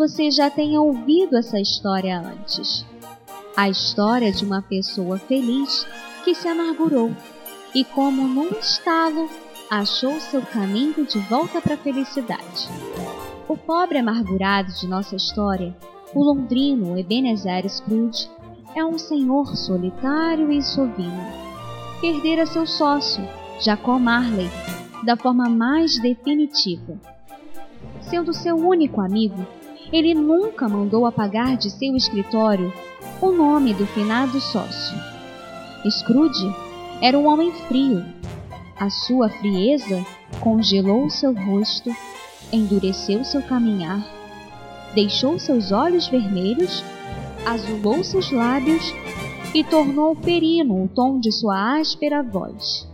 Você 0.00 0.30
já 0.30 0.48
tenha 0.48 0.80
ouvido 0.80 1.36
essa 1.36 1.60
história 1.60 2.18
antes. 2.18 2.86
A 3.54 3.68
história 3.68 4.32
de 4.32 4.46
uma 4.46 4.62
pessoa 4.62 5.18
feliz 5.18 5.86
que 6.24 6.34
se 6.34 6.48
amargurou 6.48 7.14
e, 7.74 7.84
como 7.84 8.26
num 8.26 8.48
estalo, 8.58 9.28
achou 9.70 10.18
seu 10.18 10.40
caminho 10.40 11.04
de 11.04 11.18
volta 11.28 11.60
para 11.60 11.74
a 11.74 11.76
felicidade. 11.76 12.70
O 13.46 13.58
pobre 13.58 13.98
amargurado 13.98 14.72
de 14.72 14.86
nossa 14.86 15.16
história, 15.16 15.76
o 16.14 16.24
londrino 16.24 16.98
Ebenezer 16.98 17.68
Scrooge, 17.68 18.26
é 18.74 18.82
um 18.82 18.96
senhor 18.96 19.54
solitário 19.54 20.50
e 20.50 20.62
sovino. 20.62 21.26
Perdera 22.00 22.46
seu 22.46 22.66
sócio, 22.66 23.22
Jacó 23.60 23.98
Marley, 23.98 24.48
da 25.04 25.14
forma 25.14 25.46
mais 25.50 25.98
definitiva. 25.98 26.98
Sendo 28.00 28.32
seu 28.32 28.56
único 28.56 29.02
amigo, 29.02 29.46
ele 29.92 30.14
nunca 30.14 30.68
mandou 30.68 31.06
apagar 31.06 31.56
de 31.56 31.70
seu 31.70 31.96
escritório 31.96 32.72
o 33.20 33.32
nome 33.32 33.74
do 33.74 33.86
finado 33.86 34.40
sócio. 34.40 34.96
Scrooge 35.88 36.54
era 37.00 37.18
um 37.18 37.26
homem 37.26 37.52
frio. 37.52 38.04
A 38.78 38.88
sua 38.88 39.28
frieza 39.28 40.04
congelou 40.40 41.10
seu 41.10 41.34
rosto, 41.34 41.90
endureceu 42.52 43.24
seu 43.24 43.42
caminhar, 43.42 44.06
deixou 44.94 45.38
seus 45.38 45.72
olhos 45.72 46.08
vermelhos, 46.08 46.82
azulou 47.44 48.02
seus 48.04 48.30
lábios 48.30 48.94
e 49.54 49.64
tornou 49.64 50.14
perino 50.14 50.84
o 50.84 50.88
tom 50.88 51.18
de 51.18 51.32
sua 51.32 51.78
áspera 51.78 52.22
voz. 52.22 52.88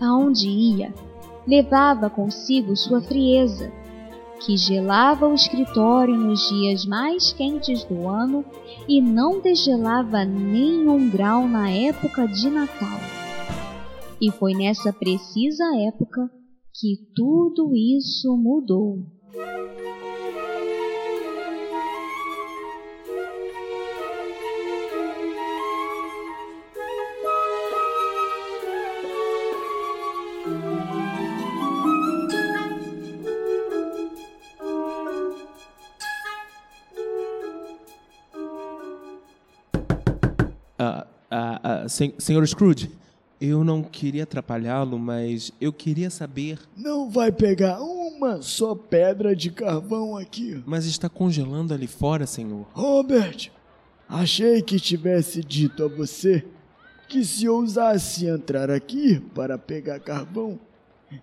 Aonde 0.00 0.48
ia, 0.48 0.94
levava 1.46 2.08
consigo 2.08 2.76
sua 2.76 3.00
frieza, 3.00 3.72
que 4.40 4.56
gelava 4.56 5.26
o 5.26 5.34
escritório 5.34 6.16
nos 6.16 6.40
dias 6.48 6.84
mais 6.84 7.32
quentes 7.32 7.84
do 7.84 8.08
ano 8.08 8.44
e 8.88 9.00
não 9.00 9.40
desgelava 9.40 10.24
nem 10.24 10.88
um 10.88 11.08
grau 11.10 11.48
na 11.48 11.70
época 11.70 12.26
de 12.26 12.50
Natal. 12.50 12.98
E 14.20 14.30
foi 14.30 14.54
nessa 14.54 14.92
precisa 14.92 15.64
época 15.88 16.30
que 16.74 16.96
tudo 17.14 17.74
isso 17.74 18.36
mudou. 18.36 18.98
Sen 41.88 42.14
senhor 42.18 42.46
Scrooge, 42.46 42.90
eu 43.40 43.62
não 43.62 43.82
queria 43.82 44.22
atrapalhá-lo, 44.22 44.98
mas 44.98 45.52
eu 45.60 45.72
queria 45.72 46.10
saber. 46.10 46.58
Não 46.76 47.10
vai 47.10 47.30
pegar 47.30 47.80
uma 47.80 48.40
só 48.40 48.74
pedra 48.74 49.36
de 49.36 49.50
carvão 49.50 50.16
aqui. 50.16 50.62
Mas 50.66 50.86
está 50.86 51.08
congelando 51.08 51.74
ali 51.74 51.86
fora, 51.86 52.26
senhor. 52.26 52.66
Robert, 52.72 53.50
achei 54.08 54.62
que 54.62 54.80
tivesse 54.80 55.42
dito 55.42 55.84
a 55.84 55.88
você 55.88 56.44
que 57.08 57.24
se 57.24 57.48
ousasse 57.48 58.26
entrar 58.26 58.70
aqui 58.70 59.20
para 59.34 59.56
pegar 59.56 60.00
carvão, 60.00 60.58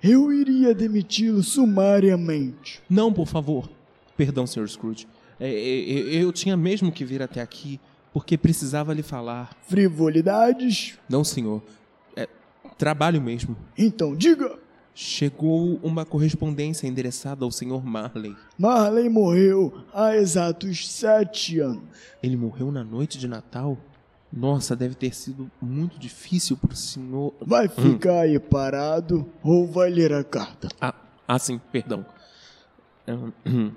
eu 0.02 0.32
iria 0.32 0.74
demiti-lo 0.74 1.44
sumariamente. 1.44 2.82
Não, 2.90 3.12
por 3.12 3.28
favor. 3.28 3.70
Perdão, 4.16 4.48
senhor 4.48 4.70
Scrooge. 4.70 5.08
É, 5.40 5.50
é, 5.50 6.16
é, 6.16 6.24
eu 6.24 6.32
tinha 6.32 6.56
mesmo 6.56 6.92
que 6.92 7.04
vir 7.04 7.22
até 7.22 7.42
aqui 7.42 7.80
porque 8.14 8.38
precisava 8.38 8.94
lhe 8.94 9.04
falar. 9.04 9.58
Frivolidades? 9.68 10.98
Não, 11.10 11.24
senhor. 11.24 11.62
É 12.16 12.28
trabalho 12.78 13.22
mesmo. 13.22 13.58
Então 13.78 14.16
diga. 14.16 14.60
Chegou 14.96 15.80
uma 15.82 16.06
correspondência 16.06 16.86
endereçada 16.86 17.44
ao 17.44 17.52
senhor 17.52 17.84
Marley. 17.84 18.36
Marley 18.56 19.10
morreu 19.10 19.84
há 19.92 20.16
exatos 20.16 20.88
sete 20.88 21.60
anos. 21.60 21.82
Ele 22.22 22.38
morreu 22.38 22.72
na 22.72 22.84
noite 22.84 23.18
de 23.18 23.28
Natal? 23.28 23.76
Nossa, 24.32 24.76
deve 24.76 24.94
ter 24.94 25.16
sido 25.16 25.50
muito 25.60 25.98
difícil 25.98 26.56
para 26.56 26.74
o 26.74 26.76
senhor. 26.76 27.34
Vai 27.42 27.68
ficar 27.68 28.22
aí 28.22 28.40
parado 28.40 29.28
ou 29.44 29.66
vai 29.66 29.90
ler 29.90 30.14
a 30.14 30.24
carta? 30.24 30.68
Ah, 30.80 30.94
ah 31.28 31.40
sim, 31.40 31.60
perdão. 31.72 32.06
Hum, 33.46 33.72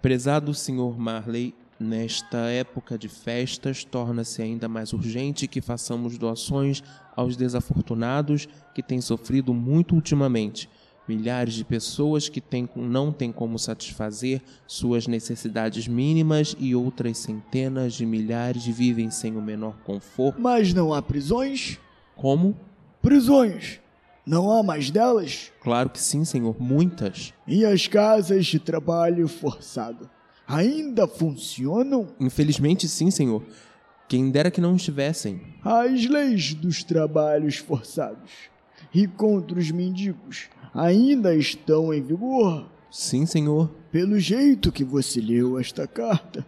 Prezado 0.00 0.52
senhor 0.52 0.98
Marley, 0.98 1.54
nesta 1.78 2.38
época 2.50 2.96
de 2.96 3.08
festas, 3.08 3.84
torna-se 3.84 4.40
ainda 4.40 4.68
mais 4.68 4.92
urgente 4.92 5.48
que 5.48 5.60
façamos 5.60 6.16
doações 6.16 6.82
aos 7.16 7.36
desafortunados 7.36 8.48
que 8.74 8.82
têm 8.82 9.00
sofrido 9.00 9.52
muito 9.52 9.94
ultimamente. 9.94 10.68
Milhares 11.08 11.54
de 11.54 11.64
pessoas 11.64 12.28
que 12.28 12.40
têm, 12.40 12.68
não 12.76 13.12
têm 13.12 13.32
como 13.32 13.58
satisfazer 13.58 14.40
suas 14.66 15.08
necessidades 15.08 15.88
mínimas 15.88 16.56
e 16.58 16.74
outras 16.76 17.18
centenas 17.18 17.94
de 17.94 18.06
milhares 18.06 18.64
vivem 18.64 19.10
sem 19.10 19.36
o 19.36 19.42
menor 19.42 19.76
conforto. 19.84 20.40
Mas 20.40 20.72
não 20.72 20.94
há 20.94 21.02
prisões? 21.02 21.78
Como? 22.14 22.56
Prisões. 23.00 23.80
Não 24.24 24.52
há 24.52 24.62
mais 24.62 24.88
delas? 24.92 25.50
Claro 25.60 25.90
que 25.90 26.00
sim, 26.00 26.24
senhor, 26.24 26.54
muitas. 26.60 27.34
E 27.48 27.64
as 27.64 27.88
casas 27.88 28.46
de 28.46 28.60
trabalho 28.60 29.26
forçado? 29.26 30.08
Ainda 30.52 31.06
funcionam? 31.06 32.08
Infelizmente, 32.20 32.86
sim, 32.86 33.10
senhor. 33.10 33.42
Quem 34.06 34.30
dera 34.30 34.50
que 34.50 34.60
não 34.60 34.76
estivessem. 34.76 35.40
As 35.64 36.04
leis 36.04 36.52
dos 36.52 36.84
trabalhos 36.84 37.56
forçados 37.56 38.30
e 38.94 39.06
contra 39.06 39.58
os 39.58 39.70
mendigos 39.70 40.50
ainda 40.74 41.34
estão 41.34 41.94
em 41.94 42.02
vigor? 42.02 42.66
Sim, 42.90 43.24
senhor. 43.24 43.70
Pelo 43.90 44.18
jeito 44.18 44.70
que 44.70 44.84
você 44.84 45.22
leu 45.22 45.58
esta 45.58 45.86
carta, 45.86 46.46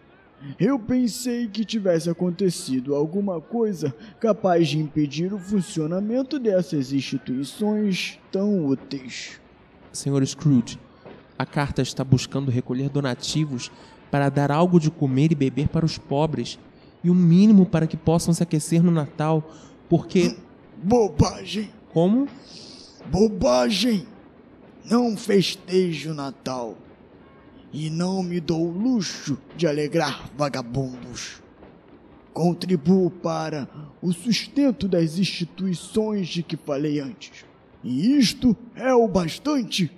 eu 0.59 0.77
pensei 0.77 1.47
que 1.47 1.65
tivesse 1.65 2.07
acontecido 2.07 2.93
alguma 2.93 3.41
coisa 3.41 3.91
capaz 4.19 4.67
de 4.67 4.77
impedir 4.77 5.33
o 5.33 5.39
funcionamento 5.39 6.37
dessas 6.37 6.93
instituições 6.93 8.19
tão 8.31 8.67
úteis. 8.67 9.41
Senhor 9.91 10.23
Scrooge, 10.27 10.77
a 11.37 11.45
carta 11.45 11.81
está 11.81 12.03
buscando 12.03 12.51
recolher 12.51 12.89
donativos 12.89 13.71
para 14.15 14.29
dar 14.29 14.49
algo 14.49 14.79
de 14.79 14.89
comer 14.89 15.33
e 15.33 15.35
beber 15.35 15.67
para 15.67 15.85
os 15.85 15.97
pobres 15.97 16.57
e 17.03 17.09
o 17.09 17.11
um 17.11 17.15
mínimo 17.17 17.65
para 17.65 17.85
que 17.85 17.97
possam 17.97 18.33
se 18.33 18.41
aquecer 18.41 18.81
no 18.81 18.89
Natal, 18.89 19.43
porque. 19.89 20.37
Bobagem! 20.81 21.69
Como? 21.91 22.25
Bobagem! 23.11 24.07
Não 24.85 25.17
festejo 25.17 26.11
o 26.11 26.13
Natal 26.13 26.77
e 27.73 27.89
não 27.89 28.23
me 28.23 28.39
dou 28.39 28.65
o 28.65 28.71
luxo 28.71 29.37
de 29.57 29.67
alegrar 29.67 30.29
vagabundos. 30.37 31.41
Contribuo 32.31 33.11
para 33.11 33.67
o 34.01 34.13
sustento 34.13 34.87
das 34.87 35.19
instituições 35.19 36.29
de 36.29 36.41
que 36.41 36.55
falei 36.55 37.01
antes. 37.01 37.43
E 37.83 38.15
isto 38.15 38.55
é 38.75 38.93
o 38.93 39.09
bastante. 39.09 39.91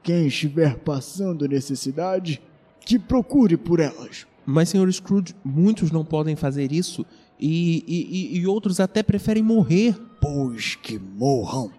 Quem 0.00 0.28
estiver 0.28 0.76
passando 0.76 1.48
necessidade, 1.48 2.40
que 2.88 2.98
procure 2.98 3.54
por 3.58 3.80
elas. 3.80 4.26
Mas, 4.46 4.70
senhor 4.70 4.90
Scrooge, 4.90 5.34
muitos 5.44 5.90
não 5.90 6.02
podem 6.02 6.34
fazer 6.34 6.72
isso 6.72 7.04
e, 7.38 7.84
e, 7.86 8.38
e 8.38 8.46
outros 8.46 8.80
até 8.80 9.02
preferem 9.02 9.42
morrer. 9.42 9.94
Pois 10.18 10.74
que 10.74 10.98
morram. 10.98 11.70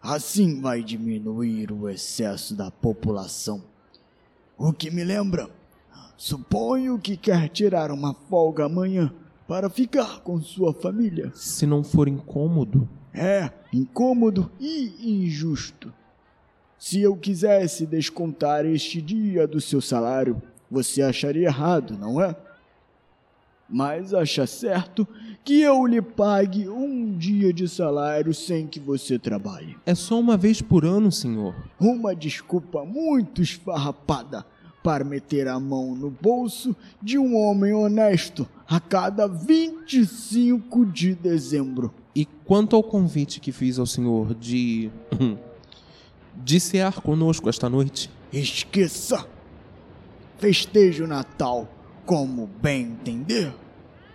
Assim 0.00 0.60
vai 0.60 0.84
diminuir 0.84 1.72
o 1.72 1.88
excesso 1.88 2.54
da 2.54 2.70
população. 2.70 3.60
O 4.56 4.72
que 4.72 4.88
me 4.88 5.02
lembra, 5.02 5.50
suponho 6.16 6.96
que 6.96 7.16
quer 7.16 7.48
tirar 7.48 7.90
uma 7.90 8.14
folga 8.14 8.66
amanhã 8.66 9.12
para 9.48 9.68
ficar 9.68 10.20
com 10.20 10.40
sua 10.40 10.72
família. 10.72 11.32
Se 11.34 11.66
não 11.66 11.82
for 11.82 12.06
incômodo. 12.06 12.88
É, 13.12 13.50
incômodo 13.72 14.48
e 14.60 15.24
injusto. 15.24 15.92
Se 16.84 17.00
eu 17.00 17.14
quisesse 17.14 17.86
descontar 17.86 18.66
este 18.66 19.00
dia 19.00 19.46
do 19.46 19.60
seu 19.60 19.80
salário, 19.80 20.42
você 20.68 21.00
acharia 21.00 21.46
errado, 21.46 21.96
não 21.96 22.20
é? 22.20 22.34
Mas 23.70 24.12
acha 24.12 24.48
certo 24.48 25.06
que 25.44 25.60
eu 25.60 25.86
lhe 25.86 26.02
pague 26.02 26.68
um 26.68 27.16
dia 27.16 27.52
de 27.52 27.68
salário 27.68 28.34
sem 28.34 28.66
que 28.66 28.80
você 28.80 29.16
trabalhe. 29.16 29.76
É 29.86 29.94
só 29.94 30.18
uma 30.18 30.36
vez 30.36 30.60
por 30.60 30.84
ano, 30.84 31.12
senhor. 31.12 31.54
Uma 31.78 32.16
desculpa 32.16 32.84
muito 32.84 33.40
esfarrapada 33.40 34.44
para 34.82 35.04
meter 35.04 35.46
a 35.46 35.60
mão 35.60 35.94
no 35.94 36.10
bolso 36.10 36.74
de 37.00 37.16
um 37.16 37.36
homem 37.36 37.72
honesto 37.72 38.44
a 38.66 38.80
cada 38.80 39.28
25 39.28 40.84
de 40.86 41.14
dezembro. 41.14 41.94
E 42.12 42.26
quanto 42.44 42.74
ao 42.74 42.82
convite 42.82 43.38
que 43.38 43.52
fiz 43.52 43.78
ao 43.78 43.86
senhor 43.86 44.34
de. 44.34 44.90
De 46.44 46.60
cear 46.60 47.00
conosco 47.00 47.48
esta 47.48 47.68
noite? 47.68 48.10
Esqueça! 48.32 49.26
festeje 50.42 51.04
o 51.04 51.06
Natal 51.06 51.72
como 52.04 52.48
bem 52.60 52.82
entender. 52.82 53.54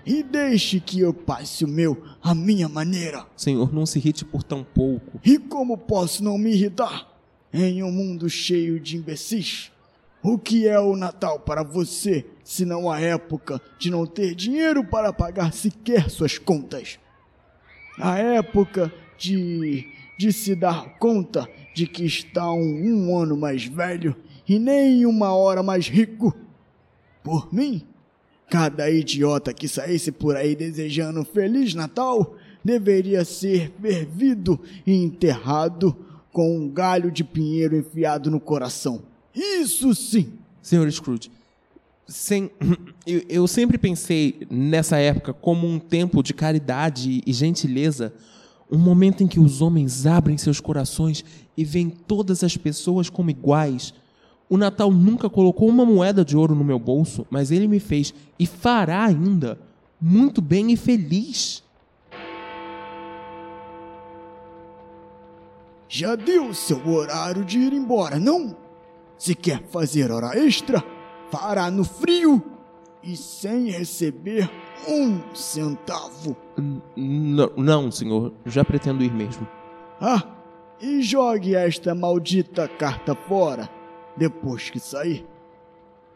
E 0.05 0.21
deixe 0.21 0.81
que 0.81 0.99
eu 0.99 1.13
passe 1.13 1.63
o 1.63 1.67
meu 1.69 2.03
à 2.21 2.35
minha 2.35 2.67
maneira. 2.67 3.25
Senhor, 3.35 3.73
não 3.73 3.85
se 3.85 3.97
irrite 3.97 4.25
por 4.25 4.43
tão 4.43 4.61
pouco. 4.61 5.21
E 5.23 5.39
como 5.39 5.77
posso 5.77 6.21
não 6.21 6.37
me 6.37 6.51
irritar 6.51 7.07
em 7.53 7.81
um 7.81 7.91
mundo 7.91 8.29
cheio 8.29 8.77
de 8.77 8.97
imbecis? 8.97 9.71
O 10.21 10.37
que 10.37 10.67
é 10.67 10.77
o 10.77 10.97
Natal 10.97 11.39
para 11.39 11.63
você, 11.63 12.25
se 12.43 12.65
não 12.65 12.91
a 12.91 12.99
época 12.99 13.61
de 13.79 13.89
não 13.89 14.05
ter 14.05 14.35
dinheiro 14.35 14.83
para 14.83 15.13
pagar 15.13 15.53
sequer 15.53 16.09
suas 16.09 16.37
contas? 16.37 16.99
A 17.97 18.17
época 18.17 18.93
de, 19.17 19.87
de 20.17 20.33
se 20.33 20.55
dar 20.55 20.97
conta 20.99 21.47
de 21.77 21.85
que 21.85 22.03
está 22.03 22.51
um, 22.51 22.57
um 22.59 23.15
ano 23.15 23.37
mais 23.37 23.65
velho 23.65 24.15
e 24.49 24.57
nem 24.57 25.05
uma 25.05 25.31
hora 25.35 25.61
mais 25.61 25.87
rico? 25.87 26.35
Por 27.23 27.53
mim, 27.53 27.83
cada 28.49 28.89
idiota 28.89 29.53
que 29.53 29.67
saísse 29.67 30.11
por 30.11 30.35
aí 30.35 30.55
desejando 30.55 31.19
um 31.19 31.23
Feliz 31.23 31.75
Natal 31.75 32.35
deveria 32.65 33.23
ser 33.23 33.71
fervido 33.79 34.59
e 34.87 34.95
enterrado 34.95 35.95
com 36.31 36.57
um 36.57 36.67
galho 36.67 37.11
de 37.11 37.23
pinheiro 37.23 37.77
enfiado 37.77 38.31
no 38.31 38.39
coração. 38.39 39.03
Isso 39.35 39.93
sim! 39.93 40.33
Senhor 40.59 40.91
Scrooge, 40.91 41.29
sem, 42.07 42.49
eu, 43.05 43.21
eu 43.29 43.47
sempre 43.47 43.77
pensei 43.77 44.47
nessa 44.49 44.97
época 44.97 45.31
como 45.31 45.67
um 45.67 45.77
tempo 45.77 46.23
de 46.23 46.33
caridade 46.33 47.21
e 47.23 47.31
gentileza, 47.31 48.15
um 48.71 48.77
momento 48.77 49.23
em 49.23 49.27
que 49.27 49.39
os 49.39 49.61
homens 49.61 50.05
abrem 50.05 50.37
seus 50.37 50.59
corações 50.59 51.23
e 51.55 51.63
veem 51.63 51.89
todas 51.89 52.43
as 52.43 52.57
pessoas 52.57 53.09
como 53.09 53.29
iguais. 53.29 53.93
O 54.49 54.57
Natal 54.57 54.91
nunca 54.91 55.29
colocou 55.29 55.67
uma 55.67 55.85
moeda 55.85 56.23
de 56.23 56.35
ouro 56.37 56.55
no 56.55 56.63
meu 56.63 56.79
bolso, 56.79 57.25
mas 57.29 57.51
ele 57.51 57.67
me 57.67 57.79
fez 57.79 58.13
e 58.37 58.45
fará 58.45 59.05
ainda 59.05 59.59
muito 59.99 60.41
bem 60.41 60.71
e 60.71 60.77
feliz. 60.77 61.63
Já 65.89 66.15
deu 66.15 66.53
seu 66.53 66.85
horário 66.87 67.45
de 67.45 67.57
ir 67.59 67.73
embora, 67.73 68.19
não? 68.19 68.55
Se 69.17 69.33
quer 69.33 69.63
fazer 69.63 70.11
hora 70.11 70.37
extra, 70.37 70.83
fará 71.31 71.71
no 71.71 71.83
frio 71.83 72.43
e 73.01 73.15
sem 73.15 73.71
receber 73.71 74.49
um 74.87 75.21
centavo. 75.33 76.35
N 76.57 77.49
não, 77.55 77.91
senhor, 77.91 78.33
já 78.45 78.63
pretendo 78.65 79.03
ir 79.03 79.13
mesmo. 79.13 79.47
Ah, 79.99 80.23
e 80.81 81.01
jogue 81.01 81.55
esta 81.55 81.95
maldita 81.95 82.67
carta 82.67 83.15
fora 83.15 83.69
depois 84.15 84.69
que 84.69 84.79
sair. 84.79 85.25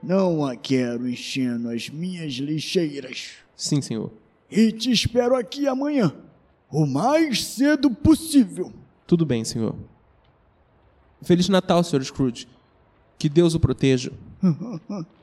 Não 0.02 0.46
a 0.46 0.56
quero 0.56 1.08
enchendo 1.08 1.70
as 1.70 1.90
minhas 1.90 2.34
lixeiras. 2.34 3.34
Sim, 3.56 3.82
senhor. 3.82 4.12
E 4.50 4.72
te 4.72 4.92
espero 4.92 5.36
aqui 5.36 5.68
amanhã, 5.68 6.14
o 6.70 6.86
mais 6.86 7.46
cedo 7.46 7.90
possível. 7.92 8.74
Tudo 9.06 9.26
bem, 9.26 9.46
senhor. 9.46 9.76
Feliz 11.22 11.48
Natal, 11.48 11.84
senhor 11.84 12.04
Scrooge. 12.04 12.48
Que 13.18 13.30
Deus 13.30 13.54
o 13.54 13.60
proteja. 13.60 14.12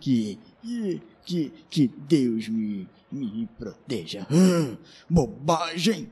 que, 0.00 0.38
que, 1.28 1.52
que, 1.68 1.90
Deus 2.08 2.48
me, 2.48 2.88
me 3.12 3.46
proteja. 3.58 4.26
Bobagem! 5.10 6.10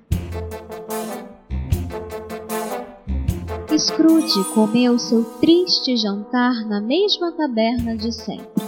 Scrooge 3.78 4.44
comeu 4.54 4.98
seu 4.98 5.24
triste 5.40 5.96
jantar 5.96 6.66
na 6.66 6.82
mesma 6.82 7.32
taberna 7.32 7.96
de 7.96 8.12
sempre 8.12 8.62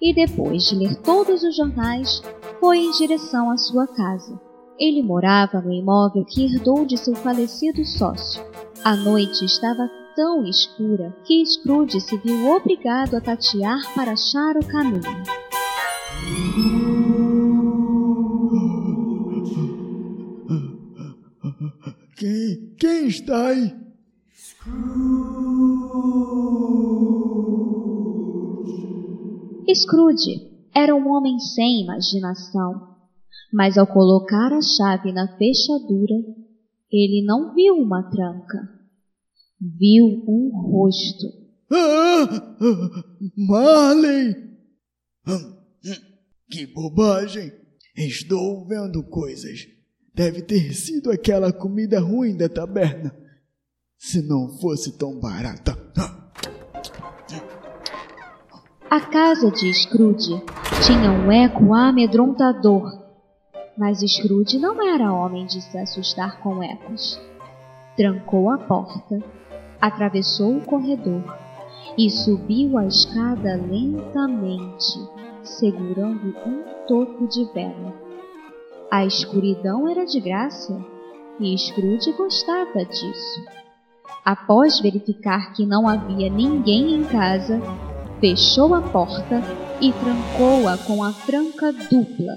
e, 0.00 0.14
depois 0.14 0.64
de 0.64 0.74
ler 0.74 0.96
todos 0.96 1.42
os 1.42 1.56
jornais, 1.56 2.22
foi 2.60 2.78
em 2.78 2.90
direção 2.90 3.50
à 3.50 3.56
sua 3.56 3.86
casa. 3.86 4.38
Ele 4.78 5.02
morava 5.02 5.60
no 5.62 5.72
imóvel 5.72 6.24
que 6.26 6.44
herdou 6.44 6.84
de 6.84 6.98
seu 6.98 7.14
falecido 7.14 7.82
sócio. 7.84 8.44
A 8.84 8.94
noite 8.94 9.44
estava 9.44 9.88
tão 10.14 10.44
escura 10.44 11.16
que 11.24 11.44
Scrooge 11.46 12.00
se 12.00 12.18
viu 12.18 12.50
obrigado 12.50 13.14
a 13.14 13.20
tatear 13.20 13.80
para 13.94 14.12
achar 14.12 14.56
o 14.56 14.66
caminho. 14.66 15.43
Quem, 22.16 22.74
quem 22.78 23.06
está 23.08 23.48
aí? 23.48 23.74
Scrooge 29.74 30.50
era 30.74 30.94
um 30.94 31.08
homem 31.08 31.38
sem 31.38 31.82
imaginação, 31.82 32.96
mas 33.52 33.76
ao 33.76 33.86
colocar 33.86 34.52
a 34.52 34.60
chave 34.60 35.12
na 35.12 35.26
fechadura, 35.36 36.14
ele 36.90 37.24
não 37.26 37.54
viu 37.54 37.74
uma 37.74 38.02
tranca 38.10 38.74
viu 39.60 40.22
um 40.28 40.50
rosto. 40.70 41.26
Ah, 41.70 42.28
Marley! 43.36 44.36
Que 46.50 46.66
bobagem! 46.66 47.52
Estou 47.96 48.66
vendo 48.66 49.02
coisas. 49.04 49.66
Deve 50.14 50.42
ter 50.42 50.72
sido 50.74 51.10
aquela 51.10 51.52
comida 51.52 52.00
ruim 52.00 52.36
da 52.36 52.48
taberna. 52.48 53.14
Se 53.96 54.22
não 54.22 54.48
fosse 54.58 54.98
tão 54.98 55.18
barata. 55.18 55.76
A 58.90 59.00
casa 59.00 59.50
de 59.50 59.72
Scrooge 59.72 60.42
tinha 60.84 61.10
um 61.10 61.32
eco 61.32 61.74
amedrontador. 61.74 63.02
Mas 63.76 64.00
Scrooge 64.00 64.58
não 64.58 64.80
era 64.82 65.12
homem 65.12 65.46
de 65.46 65.60
se 65.60 65.78
assustar 65.78 66.40
com 66.40 66.62
ecos. 66.62 67.20
Trancou 67.96 68.50
a 68.50 68.58
porta 68.58 69.22
atravessou 69.84 70.56
o 70.56 70.64
corredor 70.64 71.22
e 71.98 72.10
subiu 72.10 72.78
a 72.78 72.86
escada 72.86 73.54
lentamente, 73.56 74.98
segurando 75.44 76.34
um 76.46 76.86
toco 76.86 77.26
de 77.28 77.44
vela. 77.52 77.94
A 78.90 79.04
escuridão 79.04 79.88
era 79.88 80.04
de 80.04 80.20
graça 80.20 80.84
e 81.40 81.56
Scrooge 81.58 82.12
gostava 82.12 82.84
disso. 82.84 83.44
Após 84.24 84.80
verificar 84.80 85.52
que 85.52 85.66
não 85.66 85.88
havia 85.88 86.30
ninguém 86.30 86.94
em 86.94 87.04
casa, 87.04 87.60
fechou 88.20 88.74
a 88.74 88.80
porta 88.80 89.42
e 89.80 89.92
trancou-a 89.92 90.78
com 90.78 91.02
a 91.02 91.12
tranca 91.12 91.72
dupla, 91.72 92.36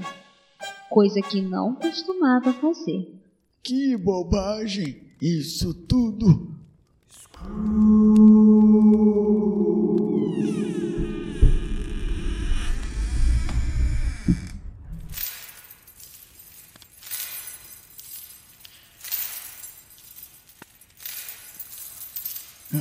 coisa 0.89 1.21
que 1.21 1.41
não 1.41 1.75
costumava 1.75 2.51
fazer. 2.53 3.13
Que 3.63 3.95
bobagem! 3.95 5.07
Isso 5.21 5.73
tudo 5.73 6.55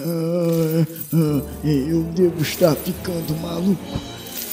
ah, 0.05 0.87
ah, 1.15 1.67
eu 1.67 2.03
devo 2.15 2.43
estar 2.43 2.75
ficando 2.77 3.35
maluco. 3.41 4.01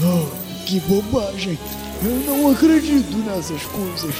Oh, 0.02 0.66
que 0.66 0.80
bobagem! 0.82 1.58
Eu 2.04 2.16
não 2.28 2.52
acredito 2.52 3.18
nessas 3.20 3.64
coisas. 3.64 4.14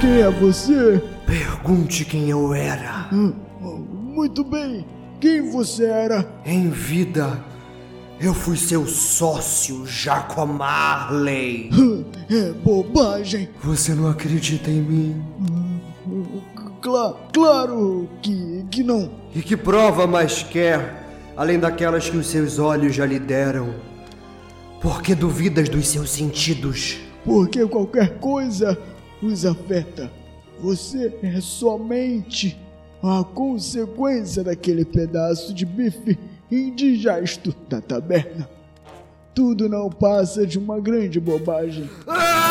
Quem, 0.00 0.22
é 0.22 0.30
você? 0.30 1.02
Pergunte 1.26 2.04
quem 2.06 2.30
eu 2.30 2.54
era. 2.54 3.08
Muito 3.12 4.42
bem. 4.42 4.86
Quem 5.20 5.50
você 5.50 5.84
era? 5.84 6.26
Em 6.46 6.70
vida, 6.70 7.44
eu 8.20 8.34
fui 8.34 8.56
seu 8.56 8.86
sócio, 8.86 9.86
Jaco 9.86 10.46
Marley. 10.46 11.70
É 12.30 12.52
bobagem. 12.52 13.48
Você 13.64 13.92
não 13.92 14.08
acredita 14.08 14.70
em 14.70 14.80
mim? 14.80 15.22
Cla 16.80 17.16
claro 17.32 18.08
que, 18.22 18.64
que 18.70 18.84
não. 18.84 19.10
E 19.34 19.42
que 19.42 19.56
prova 19.56 20.06
mais 20.06 20.44
quer, 20.44 21.08
além 21.36 21.58
daquelas 21.58 22.08
que 22.08 22.16
os 22.16 22.28
seus 22.28 22.60
olhos 22.60 22.94
já 22.94 23.04
lhe 23.04 23.18
deram? 23.18 23.74
Por 24.80 25.02
que 25.02 25.12
duvidas 25.12 25.68
dos 25.68 25.88
seus 25.88 26.08
sentidos? 26.10 26.98
Porque 27.24 27.66
qualquer 27.66 28.18
coisa 28.20 28.78
os 29.20 29.44
afeta. 29.44 30.08
Você 30.60 31.12
é 31.24 31.40
somente 31.40 32.56
a 33.02 33.24
consequência 33.24 34.44
daquele 34.44 34.84
pedaço 34.84 35.52
de 35.52 35.66
bife 35.66 36.16
indigesto 36.50 37.54
da 37.68 37.80
taberna. 37.80 38.48
Tudo 39.34 39.68
não 39.68 39.88
passa 39.88 40.46
de 40.46 40.58
uma 40.58 40.80
grande 40.80 41.20
bobagem. 41.20 41.88
Ah! 42.06 42.50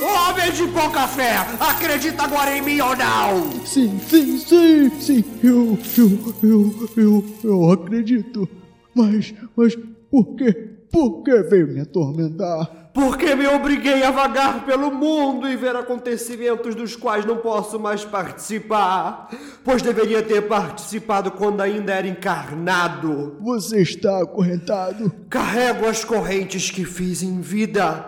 Homem 0.00 0.52
de 0.52 0.66
pouca 0.68 1.08
fé, 1.08 1.36
acredita 1.58 2.22
agora 2.22 2.56
em 2.56 2.62
mim 2.62 2.80
ou 2.80 2.94
não? 2.96 3.50
Sim, 3.64 3.98
sim, 4.08 4.38
sim, 4.38 4.90
sim, 5.00 5.24
eu, 5.42 5.78
eu, 5.96 6.34
eu, 6.42 6.88
eu, 6.96 7.24
eu 7.42 7.70
acredito. 7.72 8.48
Mas, 8.94 9.34
mas 9.56 9.76
por 10.10 10.36
quê? 10.36 10.52
Por 10.90 11.22
que 11.22 11.42
veio 11.42 11.68
me 11.68 11.80
atormentar? 11.80 12.77
Porque 12.98 13.32
me 13.36 13.46
obriguei 13.46 14.02
a 14.02 14.10
vagar 14.10 14.64
pelo 14.64 14.90
mundo 14.90 15.48
e 15.48 15.54
ver 15.54 15.76
acontecimentos 15.76 16.74
dos 16.74 16.96
quais 16.96 17.24
não 17.24 17.36
posso 17.36 17.78
mais 17.78 18.04
participar, 18.04 19.28
pois 19.62 19.80
deveria 19.80 20.20
ter 20.20 20.48
participado 20.48 21.30
quando 21.30 21.60
ainda 21.60 21.94
era 21.94 22.08
encarnado. 22.08 23.36
Você 23.40 23.82
está 23.82 24.20
acorrentado? 24.20 25.14
Carrego 25.30 25.86
as 25.86 26.04
correntes 26.04 26.72
que 26.72 26.84
fiz 26.84 27.22
em 27.22 27.40
vida, 27.40 28.04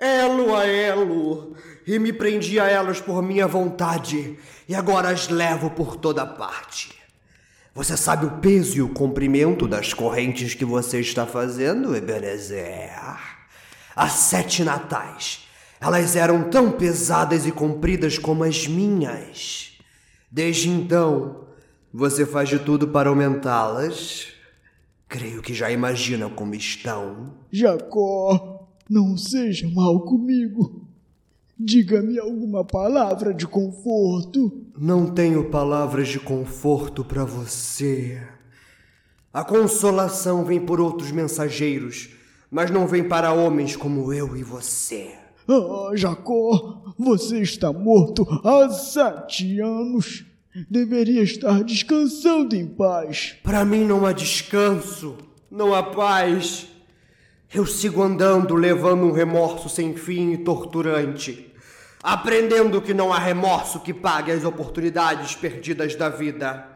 elo 0.00 0.56
a 0.56 0.66
elo, 0.66 1.54
e 1.86 1.98
me 1.98 2.10
prendi 2.10 2.58
a 2.58 2.66
elas 2.66 2.98
por 2.98 3.22
minha 3.22 3.46
vontade, 3.46 4.38
e 4.66 4.74
agora 4.74 5.10
as 5.10 5.28
levo 5.28 5.68
por 5.68 5.96
toda 5.96 6.24
parte. 6.24 6.94
Você 7.74 7.94
sabe 7.94 8.24
o 8.24 8.38
peso 8.38 8.78
e 8.78 8.80
o 8.80 8.88
comprimento 8.88 9.68
das 9.68 9.92
correntes 9.92 10.54
que 10.54 10.64
você 10.64 10.98
está 10.98 11.26
fazendo, 11.26 11.94
Ebenezer? 11.94 13.39
As 13.94 14.12
sete 14.12 14.62
natais. 14.64 15.46
Elas 15.80 16.14
eram 16.14 16.50
tão 16.50 16.70
pesadas 16.70 17.46
e 17.46 17.52
compridas 17.52 18.18
como 18.18 18.44
as 18.44 18.66
minhas. 18.66 19.72
Desde 20.30 20.68
então, 20.68 21.46
você 21.92 22.24
faz 22.24 22.48
de 22.48 22.58
tudo 22.58 22.88
para 22.88 23.08
aumentá-las? 23.08 24.28
Creio 25.08 25.42
que 25.42 25.52
já 25.52 25.70
imagina 25.70 26.28
como 26.28 26.54
estão. 26.54 27.34
Jacó, 27.50 28.68
não 28.88 29.16
seja 29.16 29.68
mal 29.70 30.00
comigo. 30.00 30.86
Diga-me 31.58 32.18
alguma 32.18 32.64
palavra 32.64 33.34
de 33.34 33.46
conforto. 33.46 34.66
Não 34.78 35.06
tenho 35.06 35.50
palavras 35.50 36.08
de 36.08 36.20
conforto 36.20 37.04
para 37.04 37.24
você. 37.24 38.22
A 39.32 39.44
consolação 39.44 40.44
vem 40.44 40.60
por 40.60 40.80
outros 40.80 41.10
mensageiros, 41.10 42.10
mas 42.50 42.70
não 42.70 42.86
vem 42.86 43.04
para 43.04 43.32
homens 43.32 43.76
como 43.76 44.12
eu 44.12 44.36
e 44.36 44.42
você. 44.42 45.14
Ah, 45.48 45.90
Jacó, 45.94 46.94
você 46.98 47.40
está 47.40 47.72
morto 47.72 48.26
há 48.44 48.68
sete 48.70 49.60
anos. 49.60 50.24
Deveria 50.68 51.22
estar 51.22 51.62
descansando 51.62 52.56
em 52.56 52.66
paz. 52.66 53.36
Para 53.42 53.64
mim 53.64 53.84
não 53.84 54.04
há 54.04 54.12
descanso, 54.12 55.16
não 55.50 55.74
há 55.74 55.82
paz. 55.82 56.66
Eu 57.52 57.66
sigo 57.66 58.02
andando 58.02 58.54
levando 58.54 59.04
um 59.04 59.12
remorso 59.12 59.68
sem 59.68 59.94
fim 59.94 60.32
e 60.32 60.38
torturante 60.38 61.50
aprendendo 62.02 62.80
que 62.80 62.94
não 62.94 63.12
há 63.12 63.18
remorso 63.18 63.80
que 63.80 63.92
pague 63.92 64.32
as 64.32 64.44
oportunidades 64.44 65.34
perdidas 65.34 65.94
da 65.94 66.08
vida, 66.08 66.68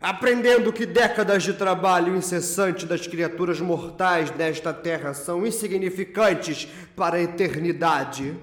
aprendendo 0.00 0.72
que 0.72 0.86
décadas 0.86 1.42
de 1.42 1.52
trabalho 1.52 2.16
incessante 2.16 2.86
das 2.86 3.06
criaturas 3.06 3.60
mortais 3.60 4.30
desta 4.30 4.72
terra 4.72 5.12
são 5.12 5.46
insignificantes 5.46 6.68
para 6.94 7.16
a 7.16 7.22
eternidade. 7.22 8.34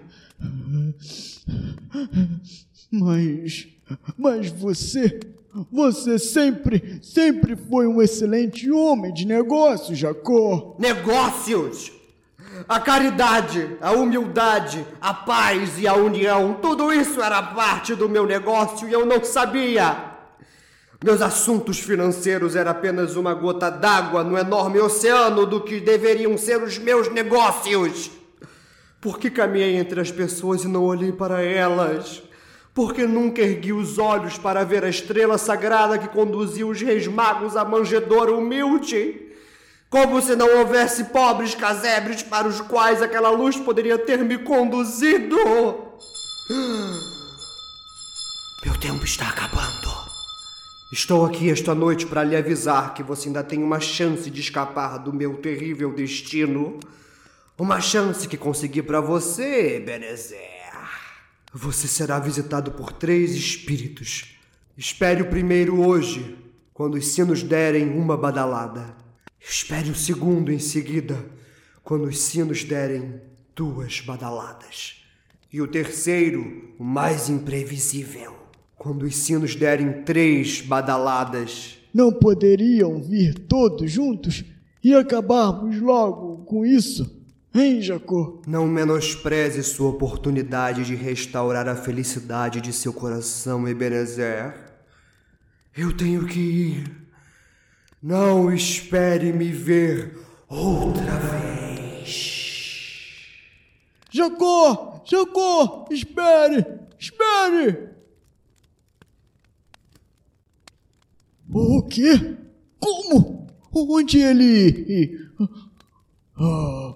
Mas. 2.91 3.67
Mas 4.17 4.49
você. 4.49 5.19
Você 5.71 6.19
sempre, 6.19 6.99
sempre 7.01 7.55
foi 7.55 7.87
um 7.87 8.01
excelente 8.01 8.69
homem 8.69 9.13
de 9.13 9.25
negócios, 9.25 9.97
Jacó. 9.97 10.75
Negócios? 10.77 11.93
A 12.67 12.77
caridade, 12.77 13.77
a 13.79 13.91
humildade, 13.93 14.85
a 14.99 15.13
paz 15.13 15.79
e 15.79 15.87
a 15.87 15.93
união, 15.93 16.57
tudo 16.61 16.91
isso 16.91 17.21
era 17.21 17.41
parte 17.41 17.95
do 17.95 18.09
meu 18.09 18.25
negócio 18.25 18.87
e 18.87 18.91
eu 18.91 19.05
não 19.05 19.23
sabia. 19.23 20.14
Meus 21.05 21.21
assuntos 21.21 21.79
financeiros 21.79 22.55
eram 22.55 22.71
apenas 22.71 23.15
uma 23.15 23.31
gota 23.35 23.69
d'água 23.69 24.23
no 24.23 24.35
enorme 24.35 24.79
oceano 24.79 25.45
do 25.45 25.61
que 25.61 25.79
deveriam 25.79 26.35
ser 26.35 26.63
os 26.63 26.79
meus 26.79 27.11
negócios. 27.11 28.09
Por 28.99 29.19
que 29.19 29.29
caminhei 29.29 29.75
entre 29.75 30.01
as 30.01 30.09
pessoas 30.09 30.63
e 30.63 30.67
não 30.67 30.83
olhei 30.83 31.11
para 31.11 31.43
elas? 31.43 32.23
Porque 32.73 33.05
nunca 33.05 33.43
ergui 33.43 33.71
os 33.71 33.99
olhos 33.99 34.39
para 34.39 34.63
ver 34.63 34.83
a 34.83 34.89
estrela 34.89 35.37
sagrada 35.37 35.99
que 35.99 36.07
conduzia 36.07 36.65
os 36.65 36.81
reis 36.81 37.05
magos 37.05 37.55
à 37.55 37.63
manjedoura 37.63 38.33
humilde? 38.33 39.27
Como 39.91 40.19
se 40.23 40.35
não 40.35 40.57
houvesse 40.57 41.03
pobres 41.03 41.53
casebres 41.53 42.23
para 42.23 42.47
os 42.47 42.59
quais 42.61 43.03
aquela 43.03 43.29
luz 43.29 43.57
poderia 43.57 43.99
ter 43.99 44.23
me 44.23 44.39
conduzido. 44.39 45.37
Meu 48.65 48.75
tempo 48.79 49.05
está 49.05 49.29
acabando. 49.29 50.04
Estou 50.91 51.25
aqui 51.25 51.49
esta 51.49 51.73
noite 51.73 52.05
para 52.05 52.23
lhe 52.23 52.35
avisar 52.35 52.93
que 52.93 53.01
você 53.01 53.27
ainda 53.27 53.43
tem 53.43 53.61
uma 53.61 53.79
chance 53.79 54.29
de 54.29 54.39
escapar 54.39 54.99
do 54.99 55.11
meu 55.11 55.35
terrível 55.37 55.91
destino. 55.91 56.79
Uma 57.57 57.81
chance 57.81 58.27
que 58.27 58.37
consegui 58.37 58.83
para 58.83 59.01
você, 59.01 59.79
Benezer. 59.79 60.39
Você 61.51 61.87
será 61.87 62.19
visitado 62.19 62.71
por 62.71 62.91
três 62.91 63.33
espíritos. 63.33 64.35
Espere 64.77 65.23
o 65.23 65.29
primeiro 65.29 65.83
hoje, 65.83 66.37
quando 66.71 66.95
os 66.95 67.07
sinos 67.07 67.41
derem 67.41 67.89
uma 67.89 68.15
badalada. 68.15 68.95
Espere 69.41 69.89
um 69.89 69.95
segundo 69.95 70.51
em 70.51 70.59
seguida, 70.59 71.17
quando 71.83 72.03
os 72.03 72.19
sinos 72.19 72.63
derem 72.63 73.19
duas 73.55 74.01
badaladas. 74.01 75.03
E 75.51 75.61
o 75.61 75.67
terceiro, 75.67 76.75
o 76.77 76.83
mais 76.83 77.27
imprevisível, 77.27 78.44
quando 78.85 79.01
os 79.01 79.15
sinos 79.15 79.55
derem 79.55 80.03
três 80.03 80.61
badaladas. 80.61 81.79
Não 81.91 82.13
poderiam 82.13 83.01
vir 83.01 83.33
todos 83.33 83.89
juntos 83.91 84.45
e 84.83 84.93
acabarmos 84.93 85.81
logo 85.81 86.45
com 86.45 86.63
isso? 86.63 87.19
Hein, 87.51 87.81
Jacó? 87.81 88.43
Não 88.45 88.67
menospreze 88.67 89.63
sua 89.63 89.89
oportunidade 89.89 90.85
de 90.85 90.93
restaurar 90.93 91.67
a 91.67 91.75
felicidade 91.75 92.61
de 92.61 92.71
seu 92.71 92.93
coração, 92.93 93.67
Ebenezer. 93.67 94.53
Eu 95.75 95.91
tenho 95.97 96.27
que 96.27 96.39
ir. 96.39 97.07
Não 98.03 98.53
espere 98.53 99.33
me 99.33 99.51
ver 99.51 100.15
outra 100.47 101.17
vez. 102.03 102.43
Jacó! 104.11 105.01
Jacó! 105.07 105.87
Espere! 105.89 106.63
Espere! 106.99 107.95
O 111.51 111.83
quê? 111.83 112.37
Como? 112.79 113.47
Onde 113.71 114.19
ele. 114.19 115.29
Ah, 116.37 116.95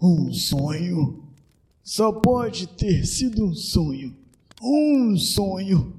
um 0.00 0.32
sonho? 0.32 1.24
Só 1.82 2.12
pode 2.12 2.66
ter 2.66 3.06
sido 3.06 3.46
um 3.46 3.54
sonho. 3.54 4.14
Um 4.62 5.16
sonho. 5.16 5.94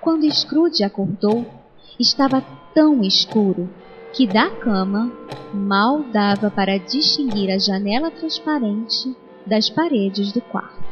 Quando 0.00 0.30
Scrooge 0.30 0.84
acordou, 0.84 1.46
estava 1.98 2.42
tão 2.74 3.02
escuro 3.02 3.70
que 4.14 4.28
da 4.28 4.48
cama 4.48 5.12
mal 5.52 6.04
dava 6.04 6.48
para 6.48 6.78
distinguir 6.78 7.50
a 7.50 7.58
janela 7.58 8.12
transparente 8.12 9.14
das 9.44 9.68
paredes 9.68 10.32
do 10.32 10.40
quarto. 10.40 10.84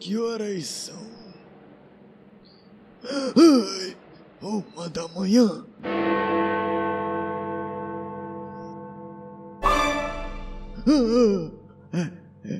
Que 0.00 0.18
horas 0.18 0.66
são? 0.66 1.04
Uma 4.42 4.88
da 4.88 5.06
manhã. 5.08 5.64
Ah, 11.96 12.10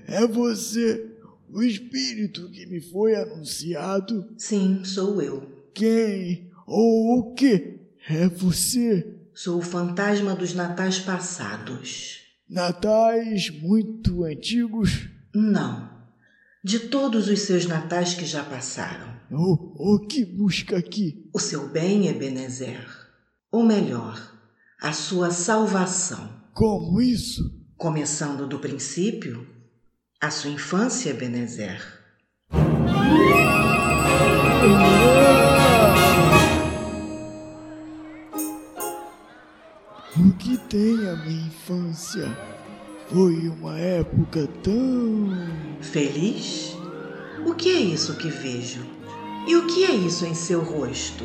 é 0.08 0.26
você, 0.26 1.13
o 1.54 1.62
espírito 1.62 2.50
que 2.50 2.66
me 2.66 2.80
foi 2.80 3.14
anunciado? 3.14 4.28
Sim, 4.36 4.84
sou 4.84 5.22
eu. 5.22 5.70
Quem 5.72 6.50
ou 6.66 7.18
o 7.18 7.34
que 7.34 7.78
é 8.08 8.28
você? 8.28 9.14
Sou 9.32 9.58
o 9.58 9.62
fantasma 9.62 10.34
dos 10.34 10.52
natais 10.52 10.98
passados. 10.98 12.22
Natais 12.48 13.50
muito 13.50 14.24
antigos? 14.24 15.08
Não. 15.32 15.88
De 16.62 16.80
todos 16.80 17.28
os 17.28 17.40
seus 17.40 17.66
natais 17.66 18.14
que 18.14 18.24
já 18.24 18.42
passaram. 18.42 19.14
O, 19.30 19.94
o 19.94 20.06
que 20.06 20.24
busca 20.24 20.76
aqui? 20.76 21.28
O 21.32 21.38
seu 21.38 21.68
bem, 21.68 22.08
Ebenezer. 22.08 22.84
Ou 23.50 23.62
melhor, 23.62 24.20
a 24.80 24.92
sua 24.92 25.30
salvação. 25.30 26.42
Como 26.52 27.00
isso? 27.00 27.64
Começando 27.76 28.46
do 28.46 28.58
princípio, 28.58 29.53
A 30.24 30.30
sua 30.30 30.48
infância, 30.48 31.12
Benezer. 31.12 31.82
O 40.16 40.32
que 40.38 40.56
tem 40.70 40.94
a 41.10 41.16
minha 41.16 41.46
infância? 41.46 42.38
Foi 43.12 43.34
uma 43.48 43.78
época 43.78 44.48
tão. 44.62 45.28
Feliz? 45.82 46.74
O 47.44 47.54
que 47.54 47.68
é 47.68 47.80
isso 47.80 48.16
que 48.16 48.30
vejo? 48.30 48.80
E 49.46 49.54
o 49.54 49.66
que 49.66 49.84
é 49.84 49.94
isso 49.94 50.24
em 50.24 50.34
seu 50.34 50.62
rosto? 50.62 51.24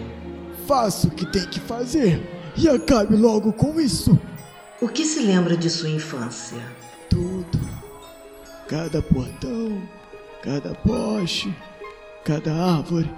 Faça 0.68 1.08
o 1.08 1.12
que 1.12 1.26
tem 1.26 1.48
que 1.50 1.62
fazer 1.62 2.22
e 2.58 2.68
acabe 2.68 3.16
logo 3.16 3.54
com 3.54 3.80
isso. 3.80 4.20
O 4.82 4.90
que 4.90 5.06
se 5.06 5.22
lembra 5.22 5.56
de 5.56 5.70
sua 5.70 5.90
infância? 5.90 6.60
Cada 8.70 9.02
portão, 9.02 9.82
cada 10.44 10.76
poste, 10.76 11.52
cada 12.24 12.54
árvore. 12.54 13.10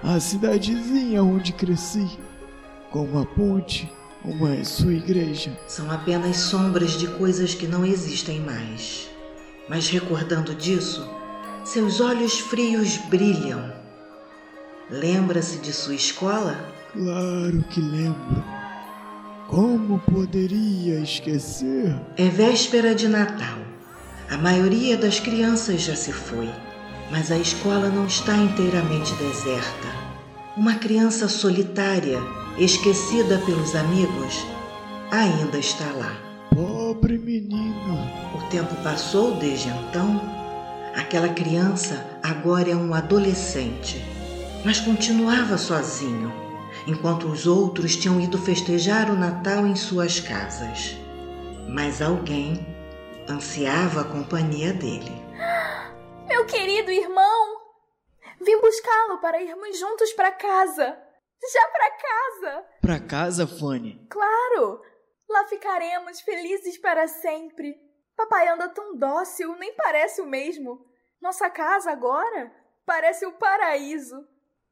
A 0.00 0.20
cidadezinha 0.20 1.24
onde 1.24 1.52
cresci. 1.52 2.06
Como 2.92 3.18
a 3.18 3.26
ponte, 3.26 3.92
uma 4.24 4.62
sua 4.64 4.92
igreja. 4.92 5.58
São 5.66 5.90
apenas 5.90 6.36
sombras 6.36 6.92
de 6.92 7.08
coisas 7.08 7.52
que 7.52 7.66
não 7.66 7.84
existem 7.84 8.38
mais. 8.38 9.10
Mas 9.68 9.88
recordando 9.88 10.54
disso, 10.54 11.04
seus 11.64 12.00
olhos 12.00 12.38
frios 12.38 12.96
brilham. 13.08 13.74
Lembra-se 14.88 15.58
de 15.58 15.72
sua 15.72 15.96
escola? 15.96 16.56
Claro 16.92 17.60
que 17.70 17.80
lembro. 17.80 18.44
Como 19.48 19.98
poderia 19.98 21.00
esquecer? 21.00 21.92
É 22.16 22.28
véspera 22.28 22.94
de 22.94 23.08
Natal. 23.08 23.65
A 24.28 24.36
maioria 24.36 24.96
das 24.96 25.20
crianças 25.20 25.82
já 25.82 25.94
se 25.94 26.12
foi, 26.12 26.50
mas 27.12 27.30
a 27.30 27.38
escola 27.38 27.88
não 27.88 28.06
está 28.06 28.36
inteiramente 28.36 29.14
deserta. 29.14 29.88
Uma 30.56 30.74
criança 30.74 31.28
solitária, 31.28 32.18
esquecida 32.58 33.38
pelos 33.46 33.76
amigos, 33.76 34.44
ainda 35.12 35.58
está 35.58 35.84
lá. 35.92 36.12
Pobre 36.52 37.18
menino. 37.18 38.00
O 38.34 38.42
tempo 38.50 38.74
passou 38.82 39.36
desde 39.36 39.68
então. 39.68 40.20
Aquela 40.96 41.28
criança 41.28 42.04
agora 42.20 42.70
é 42.70 42.74
um 42.74 42.94
adolescente, 42.94 44.04
mas 44.64 44.80
continuava 44.80 45.56
sozinho, 45.56 46.32
enquanto 46.84 47.28
os 47.28 47.46
outros 47.46 47.94
tinham 47.94 48.20
ido 48.20 48.38
festejar 48.38 49.08
o 49.08 49.16
Natal 49.16 49.64
em 49.64 49.76
suas 49.76 50.18
casas. 50.18 50.96
Mas 51.68 52.02
alguém 52.02 52.75
ansiava 53.28 54.02
a 54.02 54.04
companhia 54.04 54.72
dele. 54.72 55.10
Meu 56.28 56.46
querido 56.46 56.90
irmão! 56.90 57.56
Vim 58.40 58.60
buscá-lo 58.60 59.18
para 59.20 59.40
irmos 59.40 59.78
juntos 59.78 60.12
para 60.12 60.32
casa. 60.32 60.98
Já 61.52 61.68
para 61.68 61.90
casa! 61.90 62.66
Pra 62.80 63.00
casa, 63.00 63.46
Fanny? 63.46 64.06
Claro! 64.08 64.80
Lá 65.28 65.46
ficaremos 65.46 66.20
felizes 66.20 66.78
para 66.78 67.08
sempre. 67.08 67.76
Papai 68.16 68.48
anda 68.48 68.68
tão 68.68 68.96
dócil, 68.96 69.54
nem 69.56 69.74
parece 69.74 70.20
o 70.20 70.26
mesmo. 70.26 70.84
Nossa 71.20 71.50
casa 71.50 71.90
agora 71.90 72.52
parece 72.84 73.26
o 73.26 73.32
paraíso. 73.32 74.16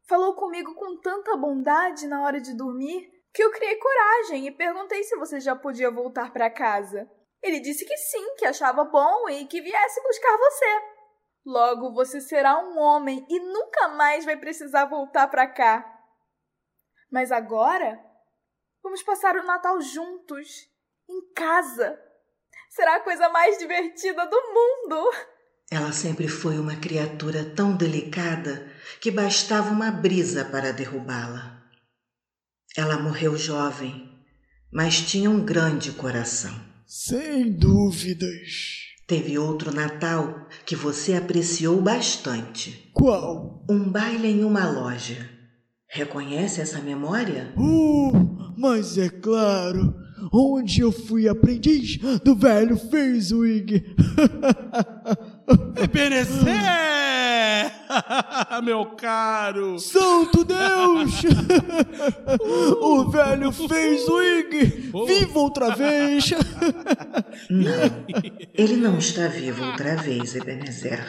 Falou 0.06 0.34
comigo 0.34 0.74
com 0.74 1.00
tanta 1.00 1.36
bondade 1.36 2.06
na 2.06 2.22
hora 2.22 2.40
de 2.40 2.54
dormir 2.54 3.10
que 3.32 3.42
eu 3.42 3.50
criei 3.50 3.76
coragem 3.76 4.46
e 4.46 4.50
perguntei 4.52 5.02
se 5.02 5.16
você 5.16 5.40
já 5.40 5.56
podia 5.56 5.90
voltar 5.90 6.32
para 6.32 6.48
casa. 6.48 7.10
Ele 7.44 7.60
disse 7.60 7.84
que 7.84 7.94
sim, 7.98 8.36
que 8.36 8.46
achava 8.46 8.84
bom 8.84 9.28
e 9.28 9.44
que 9.44 9.60
viesse 9.60 10.02
buscar 10.02 10.34
você. 10.38 10.82
Logo 11.44 11.92
você 11.92 12.18
será 12.18 12.58
um 12.58 12.78
homem 12.78 13.26
e 13.28 13.38
nunca 13.38 13.88
mais 13.88 14.24
vai 14.24 14.34
precisar 14.34 14.86
voltar 14.86 15.28
para 15.28 15.46
cá. 15.46 15.84
Mas 17.12 17.30
agora 17.30 18.02
vamos 18.82 19.02
passar 19.02 19.36
o 19.36 19.44
Natal 19.44 19.78
juntos, 19.82 20.66
em 21.06 21.34
casa. 21.34 22.00
Será 22.70 22.96
a 22.96 23.00
coisa 23.00 23.28
mais 23.28 23.58
divertida 23.58 24.26
do 24.26 24.40
mundo. 24.40 25.10
Ela 25.70 25.92
sempre 25.92 26.28
foi 26.28 26.58
uma 26.58 26.76
criatura 26.76 27.44
tão 27.54 27.76
delicada 27.76 28.72
que 29.02 29.10
bastava 29.10 29.68
uma 29.68 29.90
brisa 29.90 30.46
para 30.46 30.72
derrubá-la. 30.72 31.62
Ela 32.74 32.98
morreu 32.98 33.36
jovem, 33.36 34.26
mas 34.72 35.02
tinha 35.02 35.28
um 35.28 35.44
grande 35.44 35.92
coração. 35.92 36.73
Sem 36.96 37.50
dúvidas. 37.50 38.84
Teve 39.04 39.36
outro 39.36 39.74
Natal 39.74 40.46
que 40.64 40.76
você 40.76 41.14
apreciou 41.14 41.82
bastante. 41.82 42.88
Qual? 42.92 43.64
Um 43.68 43.90
baile 43.90 44.28
em 44.28 44.44
uma 44.44 44.70
loja. 44.70 45.28
Reconhece 45.88 46.60
essa 46.60 46.80
memória? 46.80 47.52
Uh, 47.56 48.54
mas 48.56 48.96
é 48.96 49.08
claro, 49.08 49.92
onde 50.32 50.82
eu 50.82 50.92
fui 50.92 51.28
aprendiz 51.28 51.98
do 52.22 52.36
velho 52.36 52.76
Fezwig. 52.76 53.84
Ebenezer! 55.76 56.54
Meu 58.62 58.86
caro! 58.96 59.78
Santo 59.78 60.44
Deus! 60.44 61.22
o 62.80 63.10
velho 63.10 63.52
Fezwig! 63.52 64.90
Viva 65.06 65.38
outra 65.38 65.74
vez! 65.74 66.30
Não, 67.50 68.04
ele 68.54 68.76
não 68.76 68.98
está 68.98 69.28
vivo 69.28 69.64
outra 69.64 69.96
vez, 69.96 70.34
Ebenezer. 70.34 71.04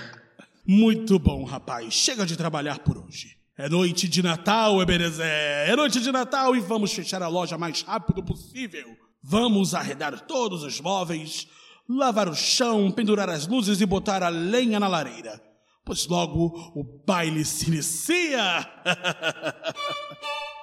Muito 0.68 1.18
bom, 1.20 1.44
rapaz. 1.44 1.94
Chega 1.94 2.26
de 2.26 2.36
trabalhar 2.36 2.80
por 2.80 2.98
hoje. 2.98 3.38
É 3.58 3.70
noite 3.70 4.08
de 4.10 4.22
Natal, 4.22 4.82
Ebenezer. 4.82 5.26
É 5.26 5.76
noite 5.76 6.02
de 6.02 6.12
Natal 6.12 6.56
e 6.56 6.60
vamos 6.60 6.92
fechar 6.92 7.24
a 7.24 7.28
loja 7.28 7.58
mais 7.58 7.84
rápido 7.84 8.22
possível. 8.24 8.98
Vamos 9.24 9.74
arredar 9.74 10.20
todos 10.22 10.62
os 10.64 10.80
móveis, 10.82 11.48
lavar 11.88 12.28
o 12.28 12.36
chão, 12.36 12.92
pendurar 12.92 13.30
as 13.30 13.48
luzes 13.48 13.82
e 13.82 13.86
botar 13.86 14.24
a 14.24 14.30
lenha 14.30 14.80
na 14.80 14.88
lareira. 14.88 15.42
Pois 15.84 16.08
logo 16.08 16.72
o 16.76 16.84
baile 17.06 17.46
se 17.46 17.68
inicia. 17.68 18.66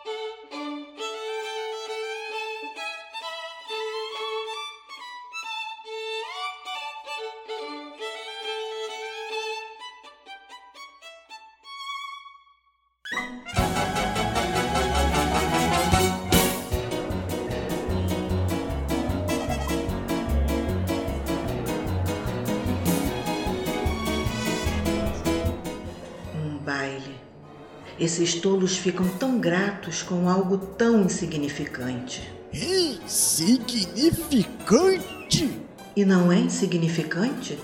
Esses 28.02 28.34
tolos 28.34 28.76
ficam 28.76 29.08
tão 29.16 29.38
gratos 29.38 30.02
com 30.02 30.28
algo 30.28 30.58
tão 30.58 31.02
insignificante. 31.02 32.20
Insignificante! 32.52 35.48
E 35.94 36.04
não 36.04 36.32
é 36.32 36.40
insignificante? 36.40 37.56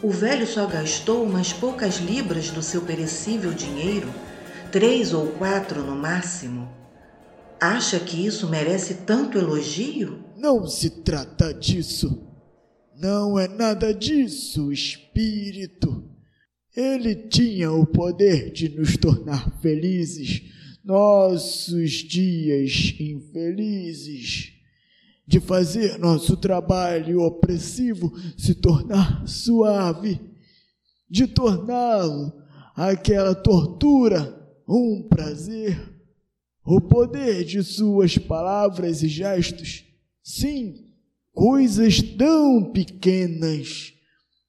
O 0.00 0.10
velho 0.10 0.46
só 0.46 0.68
gastou 0.68 1.24
umas 1.24 1.52
poucas 1.52 1.96
libras 1.96 2.50
do 2.50 2.62
seu 2.62 2.82
perecível 2.82 3.52
dinheiro, 3.52 4.08
três 4.70 5.12
ou 5.12 5.26
quatro 5.32 5.82
no 5.82 5.96
máximo. 5.96 6.70
Acha 7.60 7.98
que 7.98 8.24
isso 8.24 8.48
merece 8.48 8.94
tanto 9.04 9.38
elogio? 9.38 10.22
Não 10.36 10.68
se 10.68 10.88
trata 10.88 11.52
disso. 11.52 12.22
Não 12.96 13.36
é 13.36 13.48
nada 13.48 13.92
disso, 13.92 14.70
espírito. 14.70 16.13
Ele 16.76 17.14
tinha 17.14 17.70
o 17.70 17.86
poder 17.86 18.50
de 18.50 18.68
nos 18.68 18.96
tornar 18.96 19.60
felizes, 19.60 20.42
nossos 20.84 21.90
dias 21.92 22.94
infelizes, 22.98 24.52
de 25.26 25.40
fazer 25.40 25.98
nosso 25.98 26.36
trabalho 26.36 27.22
opressivo 27.22 28.12
se 28.36 28.54
tornar 28.54 29.26
suave, 29.26 30.20
de 31.08 31.26
torná-lo 31.26 32.32
aquela 32.74 33.34
tortura 33.34 34.44
um 34.68 35.06
prazer. 35.08 35.92
O 36.64 36.80
poder 36.80 37.44
de 37.44 37.62
suas 37.62 38.18
palavras 38.18 39.02
e 39.02 39.08
gestos, 39.08 39.84
sim, 40.22 40.86
coisas 41.32 42.00
tão 42.00 42.72
pequenas, 42.72 43.92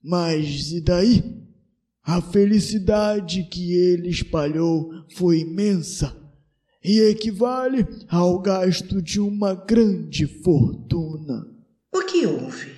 mas 0.02 0.72
e 0.72 0.82
daí? 0.82 1.45
A 2.06 2.22
felicidade 2.22 3.44
que 3.46 3.74
ele 3.74 4.10
espalhou 4.10 4.92
foi 5.16 5.40
imensa 5.40 6.16
e 6.84 7.00
equivale 7.00 7.84
ao 8.08 8.38
gasto 8.38 9.02
de 9.02 9.20
uma 9.20 9.56
grande 9.56 10.28
fortuna. 10.28 11.48
O 11.92 12.06
que 12.06 12.28
houve? 12.28 12.76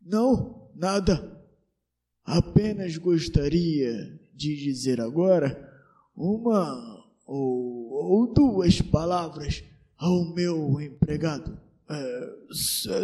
Não, 0.00 0.70
nada. 0.74 1.38
Apenas 2.24 2.96
gostaria 2.96 4.18
de 4.34 4.56
dizer 4.56 5.02
agora 5.02 5.70
uma 6.16 7.04
ou, 7.26 7.90
ou 7.92 8.32
duas 8.32 8.80
palavras 8.80 9.62
ao 9.98 10.32
meu 10.32 10.80
empregado. 10.80 11.60
É, 11.90 12.34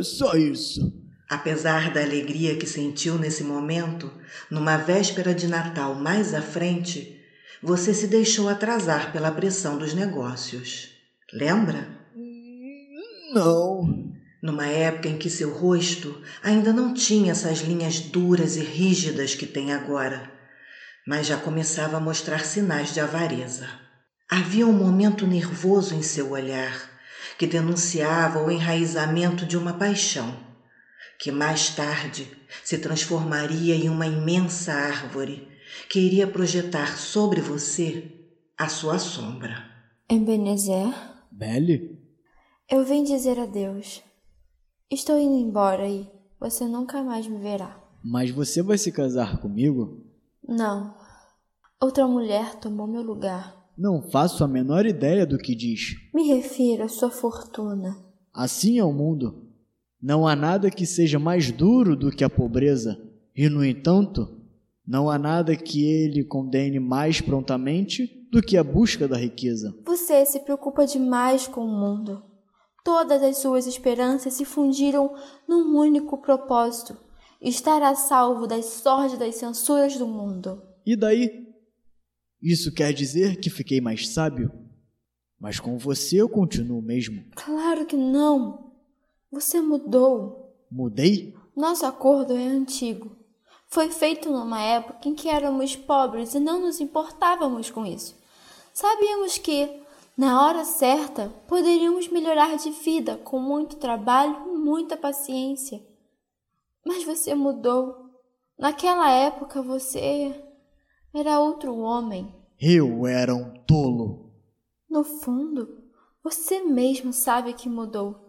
só 0.03 0.35
isso. 0.35 1.08
Apesar 1.29 1.93
da 1.93 2.01
alegria 2.01 2.57
que 2.57 2.67
sentiu 2.67 3.19
nesse 3.19 3.45
momento, 3.45 4.11
numa 4.51 4.79
véspera 4.79 5.35
de 5.35 5.47
Natal 5.47 5.95
mais 5.95 6.33
à 6.33 6.41
frente, 6.41 7.21
você 7.63 7.93
se 7.93 8.07
deixou 8.07 8.49
atrasar 8.49 9.13
pela 9.13 9.31
pressão 9.31 9.77
dos 9.77 9.93
negócios. 9.93 10.89
Lembra? 11.33 11.87
Não. 13.35 14.15
Numa 14.43 14.67
época 14.67 15.09
em 15.09 15.19
que 15.19 15.29
seu 15.29 15.53
rosto 15.53 16.23
ainda 16.43 16.73
não 16.73 16.95
tinha 16.95 17.33
essas 17.33 17.59
linhas 17.59 18.01
duras 18.01 18.57
e 18.57 18.61
rígidas 18.61 19.35
que 19.35 19.45
tem 19.45 19.73
agora, 19.73 20.31
mas 21.07 21.27
já 21.27 21.37
começava 21.37 21.99
a 21.99 22.01
mostrar 22.01 22.45
sinais 22.45 22.95
de 22.95 23.01
avareza. 23.01 23.69
Havia 24.31 24.67
um 24.67 24.73
momento 24.73 25.27
nervoso 25.27 25.95
em 25.95 26.03
seu 26.03 26.31
olhar 26.31 26.89
que 27.37 27.47
denunciava 27.47 28.43
o 28.43 28.51
enraizamento 28.51 29.45
de 29.45 29.57
uma 29.57 29.75
paixão, 29.75 30.48
que 31.19 31.33
mais 31.33 31.75
tarde 31.75 32.31
se 32.65 32.79
transformaria 32.79 33.75
em 33.75 33.89
uma 33.89 34.07
imensa 34.07 34.73
árvore 34.73 35.49
que 35.91 35.99
iria 35.99 36.27
projetar 36.27 36.97
sobre 36.97 37.41
você 37.41 38.11
a 38.57 38.69
sua 38.69 38.99
sombra. 38.99 39.65
Ebenezer? 40.09 40.95
Belle? 41.31 41.99
Eu 42.71 42.85
vim 42.85 43.03
dizer 43.03 43.39
adeus. 43.39 44.03
Estou 44.91 45.19
indo 45.19 45.35
embora 45.35 45.89
e 45.89 46.09
você 46.41 46.67
nunca 46.67 47.03
mais 47.03 47.27
me 47.27 47.39
verá. 47.39 47.83
Mas 48.03 48.31
você 48.31 48.63
vai 48.63 48.79
se 48.79 48.93
casar 48.93 49.41
comigo? 49.41 50.05
Não. 50.47 50.95
Outra 51.81 52.07
mulher 52.07 52.55
tomou 52.57 52.87
meu 52.87 53.03
lugar. 53.03 53.57
Não 53.77 54.03
faço 54.03 54.43
a 54.43 54.49
menor 54.49 54.87
ideia 54.87 55.27
do 55.27 55.39
que 55.39 55.55
diz. 55.55 55.97
Me 56.15 56.25
refiro 56.29 56.85
à 56.85 56.89
sua 56.89 57.11
fortuna. 57.11 57.97
Assim 58.33 58.79
é 58.79 58.85
o 58.85 58.93
mundo. 58.93 59.48
Não 60.01 60.27
há 60.27 60.37
nada 60.37 60.71
que 60.71 60.87
seja 60.87 61.19
mais 61.19 61.51
duro 61.51 61.97
do 61.97 62.11
que 62.11 62.23
a 62.23 62.31
pobreza. 62.31 62.97
E, 63.35 63.49
no 63.49 63.65
entanto, 63.65 64.41
não 64.87 65.11
há 65.11 65.19
nada 65.19 65.57
que 65.57 65.85
ele 65.85 66.25
condene 66.25 66.79
mais 66.79 67.21
prontamente 67.21 68.27
do 68.31 68.41
que 68.41 68.57
a 68.57 68.65
busca 68.65 69.09
da 69.09 69.17
riqueza. 69.17 69.77
Você 69.85 70.25
se 70.25 70.41
preocupa 70.41 70.87
demais 70.87 71.47
com 71.47 71.63
o 71.63 71.69
mundo. 71.69 72.23
Todas 72.85 73.23
as 73.23 73.39
suas 73.39 73.67
esperanças 73.67 74.35
se 74.35 74.45
fundiram 74.45 75.15
num 75.49 75.77
único 75.77 76.17
propósito: 76.19 76.97
estar 77.41 77.83
a 77.83 77.95
salvo 77.95 78.47
das 78.47 78.65
sórdidas 78.67 79.35
censuras 79.35 79.97
do 79.97 80.07
mundo. 80.07 80.63
E 80.87 80.97
daí? 80.97 81.49
Isso 82.41 82.73
quer 82.73 82.93
dizer 82.93 83.41
que 83.41 83.51
fiquei 83.51 83.81
mais 83.81 84.09
sábio? 84.09 84.51
Mas 85.41 85.59
com 85.59 85.77
você 85.77 86.17
eu 86.17 86.29
continuo 86.29 86.81
mesmo. 86.81 87.25
Claro 87.35 87.85
que 87.85 87.97
não. 87.97 88.68
Você 89.31 89.61
mudou. 89.61 90.55
Mudei? 90.71 91.35
Nosso 91.55 91.85
acordo 91.85 92.35
é 92.35 92.45
antigo. 92.45 93.17
Foi 93.67 93.91
feito 93.91 94.31
numa 94.31 94.61
época 94.63 95.09
em 95.09 95.15
que 95.15 95.29
éramos 95.29 95.77
pobres 95.77 96.35
e 96.35 96.41
não 96.41 96.61
nos 96.61 96.81
importávamos 96.81 97.71
com 97.71 97.85
isso. 97.85 98.17
Sabíamos 98.73 99.37
que, 99.37 99.83
na 100.17 100.47
hora 100.47 100.65
certa, 100.65 101.29
poderíamos 101.47 102.09
melhorar 102.09 102.57
de 102.57 102.71
vida 102.71 103.17
com 103.17 103.39
muito 103.39 103.77
trabalho 103.77 104.55
e 104.55 104.57
muita 104.57 104.97
paciência. 104.97 105.85
Mas 106.87 107.05
você 107.05 107.35
mudou. 107.35 108.09
Naquela 108.59 109.11
época 109.11 109.61
você 109.61 110.35
era 111.15 111.39
outro 111.39 111.77
homem. 111.77 112.35
Eu 112.59 113.07
era 113.07 113.35
um 113.35 113.53
tolo. 113.67 114.33
No 114.89 115.05
fundo, 115.05 115.85
você 116.25 116.63
mesmo 116.63 117.13
sabe 117.13 117.53
que 117.53 117.69
mudou. 117.69 118.28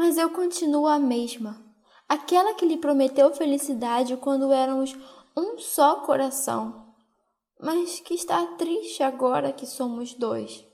Mas 0.00 0.16
eu 0.16 0.30
continuo 0.30 0.86
a 0.86 0.98
mesma 0.98 1.62
aquela 2.08 2.54
que 2.54 2.64
lhe 2.64 2.78
prometeu 2.78 3.34
felicidade 3.34 4.16
quando 4.16 4.50
éramos 4.50 4.96
um 5.36 5.58
só 5.58 5.96
coração, 5.96 6.86
mas 7.60 8.00
que 8.00 8.14
está 8.14 8.46
triste 8.56 9.02
agora 9.02 9.52
que 9.52 9.66
somos 9.66 10.14
dois. 10.14 10.64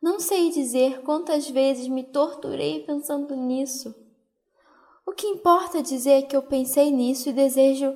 Não 0.00 0.20
sei 0.20 0.52
dizer 0.52 1.02
quantas 1.02 1.50
vezes 1.50 1.88
me 1.88 2.04
torturei 2.04 2.84
pensando 2.84 3.34
nisso. 3.34 3.92
O 5.04 5.10
que 5.10 5.26
importa 5.26 5.82
dizer 5.82 6.12
é 6.12 6.22
que 6.22 6.36
eu 6.36 6.42
pensei 6.42 6.92
nisso 6.92 7.30
e 7.30 7.32
desejo 7.32 7.92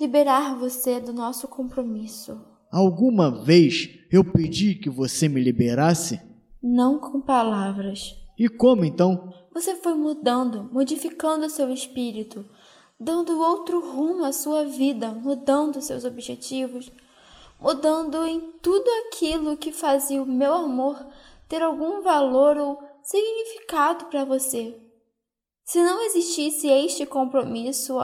liberar 0.00 0.58
você 0.58 0.98
do 0.98 1.12
nosso 1.12 1.46
compromisso. 1.46 2.40
Alguma 2.72 3.30
vez 3.30 3.90
eu 4.10 4.24
pedi 4.24 4.76
que 4.76 4.88
você 4.88 5.28
me 5.28 5.42
liberasse? 5.42 6.18
Não 6.62 6.98
com 6.98 7.20
palavras. 7.20 8.16
E 8.38 8.48
como 8.48 8.84
então? 8.84 9.32
Você 9.54 9.76
foi 9.76 9.94
mudando, 9.94 10.68
modificando 10.72 11.48
seu 11.48 11.72
espírito, 11.72 12.44
dando 12.98 13.40
outro 13.40 13.78
rumo 13.78 14.24
à 14.24 14.32
sua 14.32 14.64
vida, 14.64 15.10
mudando 15.10 15.80
seus 15.80 16.04
objetivos, 16.04 16.90
mudando 17.60 18.24
em 18.24 18.40
tudo 18.60 18.90
aquilo 19.06 19.56
que 19.56 19.70
fazia 19.70 20.20
o 20.20 20.26
meu 20.26 20.52
amor 20.52 21.06
ter 21.48 21.62
algum 21.62 22.02
valor 22.02 22.56
ou 22.56 22.82
significado 23.00 24.06
para 24.06 24.24
você. 24.24 24.76
Se 25.64 25.80
não 25.82 26.02
existisse 26.02 26.66
este 26.66 27.06
compromisso 27.06 27.94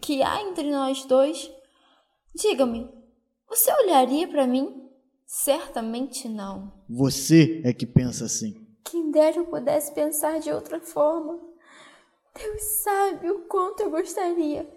que 0.00 0.22
há 0.22 0.40
entre 0.40 0.70
nós 0.70 1.04
dois, 1.04 1.50
diga-me, 2.34 2.88
você 3.46 3.70
olharia 3.72 4.26
para 4.26 4.46
mim? 4.46 4.88
Certamente 5.26 6.28
não. 6.28 6.72
Você 6.88 7.60
é 7.62 7.74
que 7.74 7.86
pensa 7.86 8.24
assim. 8.24 8.63
Quem 8.84 9.10
dera 9.10 9.38
eu 9.38 9.46
pudesse 9.46 9.92
pensar 9.92 10.38
de 10.38 10.52
outra 10.52 10.78
forma. 10.78 11.40
Deus 12.34 12.62
sabe 12.62 13.30
o 13.30 13.40
quanto 13.46 13.82
eu 13.82 13.90
gostaria. 13.90 14.68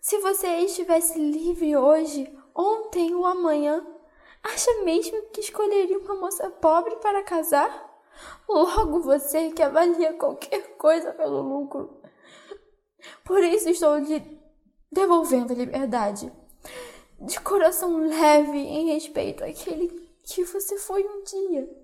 Se 0.00 0.18
você 0.18 0.48
estivesse 0.58 1.18
livre 1.18 1.76
hoje, 1.76 2.32
ontem 2.54 3.14
ou 3.14 3.26
amanhã, 3.26 3.86
acha 4.42 4.82
mesmo 4.82 5.22
que 5.32 5.40
escolheria 5.40 5.98
uma 5.98 6.14
moça 6.14 6.50
pobre 6.50 6.96
para 6.96 7.22
casar? 7.22 7.92
Logo 8.48 9.00
você 9.00 9.50
que 9.50 9.62
avalia 9.62 10.14
qualquer 10.14 10.76
coisa 10.76 11.12
pelo 11.12 11.42
lucro. 11.42 12.00
Por 13.24 13.42
isso 13.42 13.68
estou 13.68 13.98
lhe 13.98 14.40
devolvendo 14.90 15.52
a 15.52 15.56
liberdade. 15.56 16.32
De 17.20 17.40
coração 17.40 17.98
leve 17.98 18.58
em 18.58 18.92
respeito 18.92 19.44
àquele 19.44 19.88
que 20.22 20.44
você 20.44 20.78
foi 20.78 21.04
um 21.04 21.22
dia. 21.22 21.83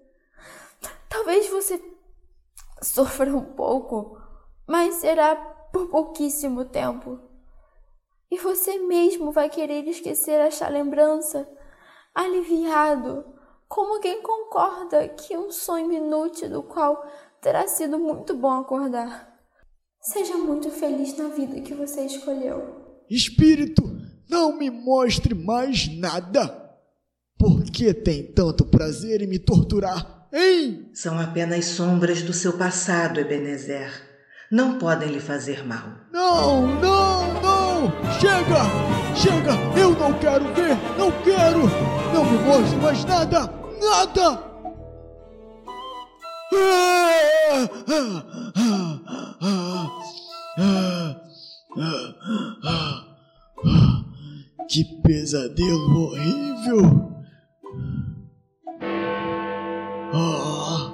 Talvez 1.10 1.50
você 1.50 1.82
sofra 2.80 3.36
um 3.36 3.44
pouco, 3.44 4.16
mas 4.66 4.94
será 4.94 5.34
por 5.72 5.88
pouquíssimo 5.88 6.64
tempo. 6.64 7.18
E 8.30 8.38
você 8.38 8.78
mesmo 8.78 9.32
vai 9.32 9.50
querer 9.50 9.86
esquecer 9.88 10.40
esta 10.40 10.68
lembrança, 10.68 11.48
aliviado, 12.14 13.24
como 13.68 14.00
quem 14.00 14.22
concorda 14.22 15.08
que 15.08 15.36
um 15.36 15.50
sonho 15.50 15.92
inútil 15.92 16.48
do 16.48 16.62
qual 16.62 17.04
terá 17.42 17.66
sido 17.66 17.98
muito 17.98 18.34
bom 18.36 18.52
acordar. 18.52 19.36
Seja 20.00 20.36
muito 20.36 20.70
feliz 20.70 21.16
na 21.18 21.28
vida 21.28 21.60
que 21.60 21.74
você 21.74 22.02
escolheu. 22.02 23.02
Espírito, 23.10 23.82
não 24.28 24.56
me 24.56 24.70
mostre 24.70 25.34
mais 25.34 25.88
nada. 25.98 26.78
Por 27.36 27.64
que 27.64 27.92
tem 27.92 28.32
tanto 28.32 28.64
prazer 28.64 29.22
em 29.22 29.26
me 29.26 29.40
torturar? 29.40 30.19
Hein? 30.32 30.90
São 30.94 31.18
apenas 31.20 31.64
sombras 31.64 32.22
do 32.22 32.32
seu 32.32 32.52
passado, 32.52 33.18
Ebenezer. 33.18 33.90
Não 34.50 34.78
podem 34.78 35.10
lhe 35.10 35.20
fazer 35.20 35.66
mal. 35.66 35.84
Não, 36.12 36.66
não, 36.66 37.34
não! 37.40 37.92
Chega! 38.20 38.64
Chega! 39.16 39.52
Eu 39.78 39.90
não 39.90 40.12
quero 40.18 40.44
ver! 40.54 40.76
Não 40.96 41.10
quero! 41.22 41.62
Não 42.12 42.24
me 42.24 42.38
mostre 42.38 42.76
mais 42.78 43.04
nada! 43.04 43.52
Nada! 43.80 44.50
Que 54.68 54.84
pesadelo 55.02 56.02
horrível! 56.02 57.09
Ah, 60.12 60.92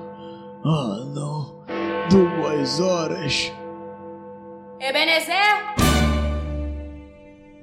ah, 0.62 1.04
não. 1.14 1.64
Duas 2.10 2.80
horas. 2.80 3.50
Ebenezer? 4.78 5.34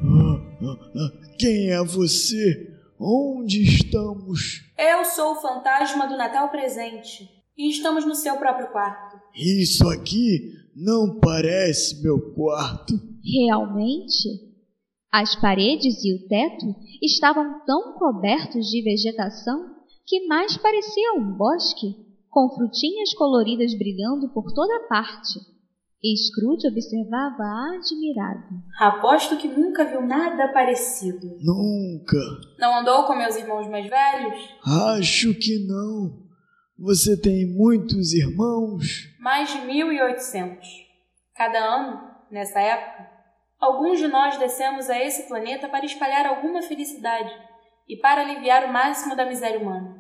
Ah, 0.02 0.42
ah, 0.64 0.78
ah, 0.96 1.12
quem 1.38 1.70
é 1.70 1.84
você? 1.84 2.74
Onde 3.00 3.62
estamos? 3.62 4.64
Eu 4.76 5.06
sou 5.06 5.34
o 5.34 5.42
fantasma 5.42 6.08
do 6.08 6.18
Natal 6.18 6.50
presente 6.50 7.30
e 7.56 7.70
estamos 7.70 8.04
no 8.04 8.16
seu 8.16 8.36
próprio 8.38 8.72
quarto. 8.72 9.18
Isso 9.36 9.88
aqui 9.90 10.54
não 10.76 11.20
parece 11.20 12.02
meu 12.02 12.34
quarto. 12.34 12.96
Realmente? 13.24 14.54
As 15.12 15.40
paredes 15.40 16.04
e 16.04 16.16
o 16.16 16.28
teto 16.28 16.66
estavam 17.00 17.64
tão 17.64 17.94
cobertos 17.94 18.66
de 18.72 18.82
vegetação 18.82 19.73
que 20.06 20.28
mais 20.28 20.58
parecia 20.58 21.14
um 21.14 21.36
bosque, 21.36 21.96
com 22.30 22.50
frutinhas 22.50 23.14
coloridas 23.14 23.78
brilhando 23.78 24.30
por 24.30 24.52
toda 24.54 24.88
parte. 24.88 25.40
Scrooge 26.06 26.68
observava 26.68 27.44
admirado. 27.78 28.62
Aposto 28.78 29.38
que 29.38 29.48
nunca 29.48 29.86
viu 29.86 30.02
nada 30.02 30.52
parecido. 30.52 31.38
Nunca. 31.40 32.18
Não 32.60 32.80
andou 32.80 33.06
com 33.06 33.16
meus 33.16 33.38
irmãos 33.38 33.70
mais 33.70 33.88
velhos? 33.88 34.50
Acho 34.98 35.34
que 35.34 35.66
não. 35.66 36.24
Você 36.78 37.16
tem 37.16 37.56
muitos 37.56 38.14
irmãos? 38.14 39.08
Mais 39.22 39.50
de 39.50 39.60
1.800. 39.60 40.58
Cada 41.34 41.58
ano, 41.58 42.02
nessa 42.30 42.60
época, 42.60 43.10
alguns 43.58 44.00
de 44.00 44.08
nós 44.08 44.38
descemos 44.38 44.90
a 44.90 45.02
esse 45.02 45.28
planeta 45.30 45.70
para 45.70 45.86
espalhar 45.86 46.26
alguma 46.26 46.62
felicidade 46.62 47.32
e 47.88 47.96
para 47.96 48.22
aliviar 48.22 48.66
o 48.66 48.74
máximo 48.74 49.16
da 49.16 49.26
miséria 49.26 49.60
humana. 49.60 49.93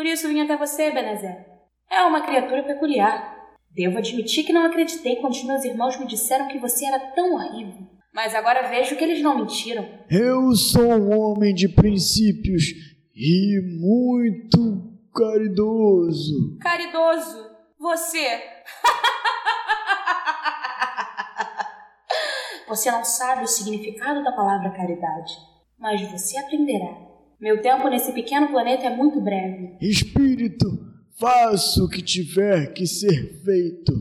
Por 0.00 0.06
isso 0.06 0.28
vim 0.28 0.40
até 0.40 0.56
você, 0.56 0.90
Benezer. 0.90 1.44
É 1.90 2.00
uma 2.04 2.22
criatura 2.22 2.62
peculiar. 2.62 3.36
Devo 3.70 3.98
admitir 3.98 4.44
que 4.44 4.52
não 4.52 4.64
acreditei 4.64 5.16
quando 5.16 5.34
os 5.34 5.44
meus 5.44 5.62
irmãos 5.62 6.00
me 6.00 6.06
disseram 6.06 6.48
que 6.48 6.58
você 6.58 6.86
era 6.86 7.12
tão 7.12 7.34
horrível. 7.34 7.86
Mas 8.14 8.34
agora 8.34 8.66
vejo 8.66 8.96
que 8.96 9.04
eles 9.04 9.20
não 9.20 9.36
mentiram. 9.36 9.86
Eu 10.08 10.56
sou 10.56 10.90
um 10.90 11.20
homem 11.20 11.54
de 11.54 11.68
princípios 11.68 12.64
e 13.14 13.60
muito 13.78 14.90
caridoso. 15.14 16.56
Caridoso? 16.62 17.50
Você? 17.78 18.24
você 22.66 22.90
não 22.90 23.04
sabe 23.04 23.44
o 23.44 23.46
significado 23.46 24.24
da 24.24 24.32
palavra 24.32 24.70
caridade, 24.70 25.34
mas 25.78 26.00
você 26.10 26.38
aprenderá. 26.38 27.09
Meu 27.40 27.62
tempo 27.62 27.88
nesse 27.88 28.12
pequeno 28.12 28.48
planeta 28.48 28.84
é 28.84 28.94
muito 28.94 29.18
breve. 29.20 29.78
Espírito, 29.80 30.66
faça 31.18 31.82
o 31.82 31.88
que 31.88 32.02
tiver 32.02 32.72
que 32.74 32.86
ser 32.86 33.40
feito. 33.42 33.92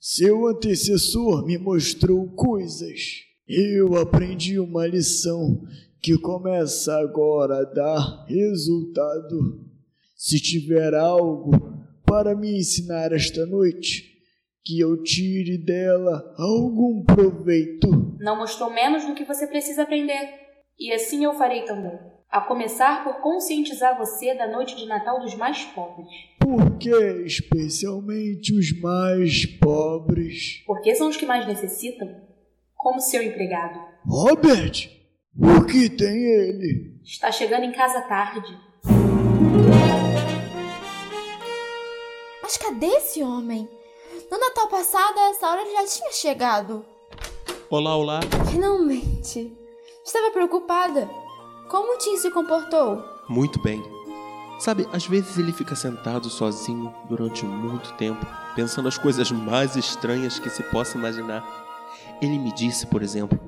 Seu 0.00 0.46
antecessor 0.46 1.44
me 1.44 1.58
mostrou 1.58 2.26
coisas. 2.28 2.98
Eu 3.46 3.96
aprendi 3.96 4.58
uma 4.58 4.86
lição 4.86 5.62
que 6.00 6.16
começa 6.16 6.98
agora 6.98 7.58
a 7.58 7.64
dar 7.64 8.24
resultado. 8.26 9.60
Se 10.16 10.40
tiver 10.40 10.94
algo 10.94 11.52
para 12.06 12.34
me 12.34 12.58
ensinar 12.58 13.12
esta 13.12 13.44
noite, 13.44 14.10
que 14.64 14.80
eu 14.80 15.02
tire 15.02 15.58
dela 15.58 16.34
algum 16.38 17.04
proveito. 17.04 18.16
Não 18.18 18.38
mostrou 18.38 18.70
menos 18.70 19.04
do 19.04 19.14
que 19.14 19.24
você 19.24 19.46
precisa 19.46 19.82
aprender. 19.82 20.30
E 20.78 20.92
assim 20.94 21.24
eu 21.24 21.34
farei 21.34 21.62
também. 21.66 22.09
A 22.30 22.40
começar 22.40 23.02
por 23.02 23.14
conscientizar 23.14 23.98
você 23.98 24.32
da 24.36 24.46
noite 24.46 24.76
de 24.76 24.86
Natal 24.86 25.18
dos 25.18 25.34
mais 25.34 25.64
pobres. 25.64 26.06
Por 26.38 26.78
que 26.78 26.94
especialmente 27.26 28.56
os 28.56 28.80
mais 28.80 29.46
pobres? 29.58 30.62
Porque 30.64 30.94
são 30.94 31.08
os 31.08 31.16
que 31.16 31.26
mais 31.26 31.44
necessitam, 31.44 32.08
como 32.76 33.00
seu 33.00 33.20
empregado. 33.20 33.80
Robert, 34.06 34.88
o 35.36 35.64
que 35.66 35.90
tem 35.90 36.24
ele? 36.24 37.00
Está 37.02 37.32
chegando 37.32 37.64
em 37.64 37.72
casa 37.72 38.00
tarde. 38.02 38.56
Mas 42.40 42.56
cadê 42.56 42.86
esse 42.86 43.24
homem? 43.24 43.68
No 44.30 44.38
Natal 44.38 44.68
passado, 44.68 45.18
a 45.18 45.30
essa 45.30 45.48
hora 45.48 45.62
ele 45.62 45.72
já 45.72 45.84
tinha 45.84 46.12
chegado. 46.12 46.86
Olá, 47.68 47.96
olá. 47.96 48.20
Finalmente. 48.52 49.52
Estava 50.04 50.30
preocupada. 50.30 51.10
Como 51.70 51.94
o 51.94 51.98
Tim 51.98 52.16
se 52.16 52.32
comportou? 52.32 53.04
Muito 53.28 53.62
bem. 53.62 53.80
Sabe, 54.58 54.88
às 54.92 55.06
vezes 55.06 55.38
ele 55.38 55.52
fica 55.52 55.76
sentado 55.76 56.28
sozinho 56.28 56.92
durante 57.08 57.44
muito 57.44 57.92
tempo, 57.92 58.26
pensando 58.56 58.88
as 58.88 58.98
coisas 58.98 59.30
mais 59.30 59.76
estranhas 59.76 60.40
que 60.40 60.50
se 60.50 60.64
possa 60.64 60.98
imaginar. 60.98 61.46
Ele 62.20 62.40
me 62.40 62.52
disse, 62.52 62.88
por 62.88 63.04
exemplo, 63.04 63.38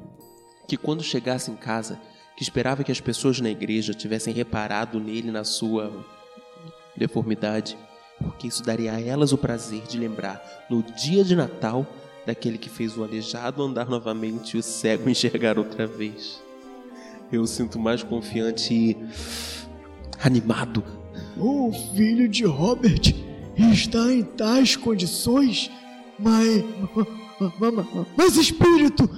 que 0.69 0.77
quando 0.77 1.03
chegasse 1.03 1.51
em 1.51 1.57
casa, 1.57 2.01
que 2.37 2.45
esperava 2.45 2.85
que 2.85 2.93
as 2.93 3.01
pessoas 3.01 3.41
na 3.41 3.51
igreja 3.51 3.93
tivessem 3.93 4.33
reparado 4.33 5.01
nele 5.01 5.33
na 5.33 5.43
sua 5.43 5.93
deformidade, 6.97 7.77
porque 8.23 8.47
isso 8.47 8.63
daria 8.63 8.93
a 8.93 9.01
elas 9.03 9.33
o 9.33 9.39
prazer 9.39 9.83
de 9.83 9.99
lembrar, 9.99 10.41
no 10.71 10.81
dia 10.81 11.25
de 11.25 11.35
Natal, 11.35 11.85
daquele 12.25 12.57
que 12.57 12.71
fez 12.71 12.97
o 12.97 13.03
aleijado 13.03 13.65
andar 13.65 13.87
novamente 13.87 14.57
e 14.57 14.61
o 14.61 14.63
cego 14.63 15.11
enxergar 15.11 15.59
outra 15.59 15.89
vez. 15.89 16.41
Eu 17.33 17.47
sinto 17.47 17.79
mais 17.79 18.03
confiante 18.03 18.75
e 18.75 18.97
animado. 20.23 20.85
O 21.39 21.73
filho 21.97 22.29
de 22.29 22.45
Robert 22.45 23.01
está 23.57 24.13
em 24.13 24.23
tais 24.23 24.77
condições, 24.77 25.71
mas. 26.19 26.63
Mas, 28.17 28.37
espírito, 28.37 29.09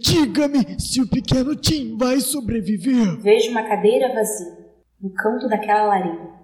diga-me 0.00 0.80
se 0.80 1.02
o 1.02 1.08
pequeno 1.08 1.54
Tim 1.54 1.94
vai 1.98 2.20
sobreviver. 2.20 3.20
Vejo 3.20 3.50
uma 3.50 3.62
cadeira 3.62 4.14
vazia 4.14 4.56
no 4.98 5.10
canto 5.10 5.46
daquela 5.46 5.88
lareira 5.88 6.38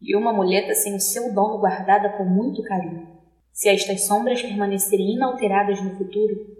e 0.00 0.14
uma 0.14 0.34
muleta 0.34 0.74
sem 0.74 0.94
o 0.94 1.00
seu 1.00 1.34
dono 1.34 1.58
guardada 1.58 2.10
com 2.10 2.24
muito 2.24 2.62
carinho. 2.62 3.08
Se 3.52 3.70
estas 3.70 4.06
sombras 4.06 4.42
permanecerem 4.42 5.14
inalteradas 5.14 5.82
no 5.82 5.96
futuro, 5.96 6.57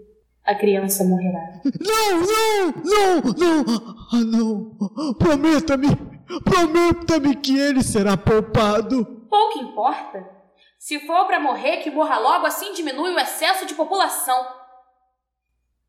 a 0.49 0.55
criança 0.55 1.03
morrerá. 1.03 1.61
Não, 1.79 2.21
não, 2.21 2.71
não, 2.83 3.65
não, 3.65 3.95
ah, 4.11 4.25
não. 4.25 5.13
Prometa-me, 5.13 5.95
prometa-me 6.43 7.35
que 7.35 7.55
ele 7.55 7.83
será 7.83 8.17
poupado. 8.17 9.05
Pouco 9.29 9.59
importa. 9.59 10.27
Se 10.79 10.99
for 11.01 11.27
para 11.27 11.39
morrer, 11.39 11.77
que 11.77 11.91
morra 11.91 12.17
logo, 12.17 12.47
assim 12.47 12.73
diminui 12.73 13.11
o 13.11 13.19
excesso 13.19 13.67
de 13.67 13.75
população. 13.75 14.47